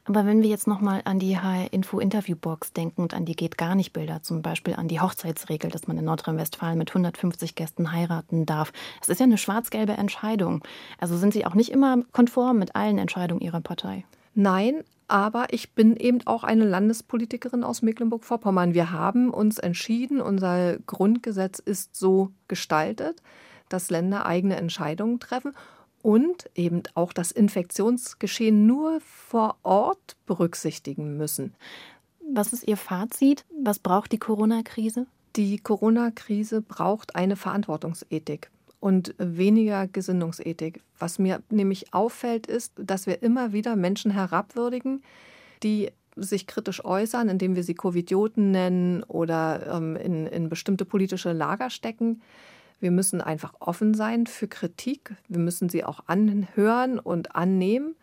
Aber 0.05 0.27
wenn 0.27 0.43
wir 0.43 0.49
jetzt 0.49 0.67
nochmal 0.67 1.01
an 1.05 1.19
die 1.19 1.39
HR-Info-Interviewbox 1.39 2.73
denken 2.73 3.03
und 3.03 3.15
an 3.15 3.25
die 3.25 3.35
Geht-Gar-nicht-Bilder, 3.35 4.23
zum 4.23 4.43
Beispiel 4.43 4.75
an 4.75 4.89
die 4.89 5.01
Hochzeitsregel, 5.01 5.71
dass 5.71 5.89
man 5.89 5.99
in 5.99 6.05
Nordrhein-Westfalen 6.05 6.79
mit 6.79 6.91
150 6.91 7.55
Gästen 7.55 7.93
heiraten 7.93 8.47
darf, 8.47 8.73
das 9.01 9.09
ist 9.09 9.21
ja 9.21 9.27
eine 9.27 9.39
schwarz-gelbe 9.39 9.95
Entscheidung. 9.95 10.63
Also 10.99 11.17
sind 11.17 11.33
Sie 11.33 11.47
auch 11.47 11.55
nicht 11.55 11.73
immer 11.73 12.03
konform 12.13 12.59
mit 12.59 12.77
allen 12.77 12.99
Entscheidungen 12.99 13.41
Ihrer 13.41 13.61
Partei? 13.61 14.05
Nein, 14.35 14.85
aber 15.09 15.47
ich 15.51 15.75
bin 15.75 15.97
eben 15.97 16.25
auch 16.27 16.45
eine 16.45 16.65
Landespolitikerin 16.65 17.65
aus 17.65 17.83
Mecklenburg-Vorpommern. 17.83 18.75
Wir 18.75 18.93
haben 18.93 19.31
uns 19.31 19.59
entschieden, 19.59 20.21
unser 20.21 20.79
Grundgesetz 20.79 21.59
ist 21.59 21.97
so 21.97 22.31
gestaltet, 22.47 23.21
dass 23.69 23.91
Länder 23.91 24.27
eigene 24.27 24.57
Entscheidungen 24.57 25.19
treffen 25.19 25.53
und 26.03 26.49
eben 26.55 26.83
auch 26.95 27.13
das 27.13 27.31
Infektionsgeschehen 27.31 28.67
nur 28.67 29.01
vor 29.01 29.57
Ort 29.63 30.17
berücksichtigen 30.27 31.17
müssen. 31.17 31.55
Was 32.33 32.53
ist 32.53 32.67
Ihr 32.67 32.77
Fazit? 32.77 33.45
Was 33.63 33.79
braucht 33.79 34.13
die 34.13 34.19
Corona-Krise? 34.19 35.07
Die 35.37 35.59
Corona-Krise 35.59 36.61
braucht 36.61 37.17
eine 37.17 37.37
Verantwortungsethik 37.37 38.51
und 38.81 39.15
weniger 39.19 39.87
Gesinnungsethik. 39.87 40.81
Was 40.99 41.19
mir 41.19 41.43
nämlich 41.51 41.93
auffällt, 41.93 42.47
ist, 42.47 42.73
dass 42.77 43.07
wir 43.07 43.23
immer 43.23 43.53
wieder 43.53 43.77
Menschen 43.77 44.11
herabwürdigen, 44.11 45.03
die 45.63 45.91
sich 46.17 46.47
kritisch 46.47 46.85
äußern, 46.85 47.29
indem 47.29 47.55
wir 47.55 47.63
sie 47.63 47.75
Covidioten 47.75 48.51
nennen 48.51 49.03
oder 49.05 49.77
ähm, 49.77 49.97
in, 49.97 50.27
in 50.27 50.49
bestimmte 50.49 50.85
politische 50.85 51.33
Lager 51.33 51.71
stecken. 51.71 52.21
Wir 52.81 52.91
müssen 52.91 53.21
einfach 53.21 53.55
offen 53.61 53.95
sein 53.95 54.27
für 54.27 54.49
Kritik. 54.49 55.15
Wir 55.29 55.39
müssen 55.39 55.69
sie 55.69 55.85
auch 55.85 56.01
anhören 56.07 56.99
und 56.99 57.37
annehmen. 57.37 57.95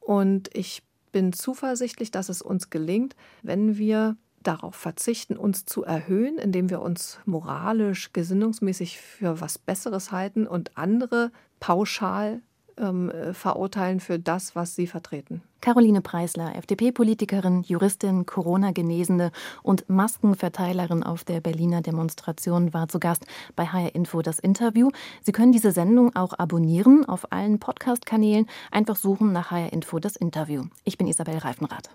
Und 0.00 0.54
ich 0.54 0.82
bin 1.12 1.32
zuversichtlich, 1.32 2.10
dass 2.10 2.28
es 2.28 2.42
uns 2.42 2.70
gelingt, 2.70 3.16
wenn 3.42 3.78
wir 3.78 4.16
darauf 4.42 4.74
verzichten, 4.74 5.36
uns 5.36 5.64
zu 5.66 5.82
erhöhen, 5.84 6.38
indem 6.38 6.70
wir 6.70 6.80
uns 6.80 7.18
moralisch, 7.24 8.12
gesinnungsmäßig 8.12 9.00
für 9.00 9.40
was 9.40 9.58
Besseres 9.58 10.12
halten 10.12 10.46
und 10.46 10.76
andere 10.76 11.32
pauschal 11.60 12.40
ähm, 12.78 13.12
verurteilen 13.32 14.00
für 14.00 14.18
das, 14.18 14.56
was 14.56 14.74
sie 14.74 14.86
vertreten. 14.86 15.42
Caroline 15.60 16.00
Preisler, 16.00 16.54
FDP-Politikerin, 16.56 17.62
Juristin, 17.62 18.26
Corona-Genesene 18.26 19.32
und 19.62 19.88
Maskenverteilerin 19.88 21.02
auf 21.02 21.24
der 21.24 21.40
Berliner 21.40 21.82
Demonstration 21.82 22.72
war 22.72 22.88
zu 22.88 23.00
Gast 23.00 23.26
bei 23.56 23.66
HR 23.66 23.94
Info 23.94 24.22
das 24.22 24.38
Interview. 24.38 24.90
Sie 25.22 25.32
können 25.32 25.52
diese 25.52 25.72
Sendung 25.72 26.14
auch 26.14 26.38
abonnieren 26.38 27.04
auf 27.04 27.32
allen 27.32 27.58
Podcast-Kanälen. 27.58 28.46
Einfach 28.70 28.96
suchen 28.96 29.32
nach 29.32 29.50
HR 29.50 29.72
Info 29.72 29.98
das 29.98 30.16
Interview. 30.16 30.64
Ich 30.84 30.96
bin 30.96 31.08
Isabel 31.08 31.38
Reifenrath. 31.38 31.90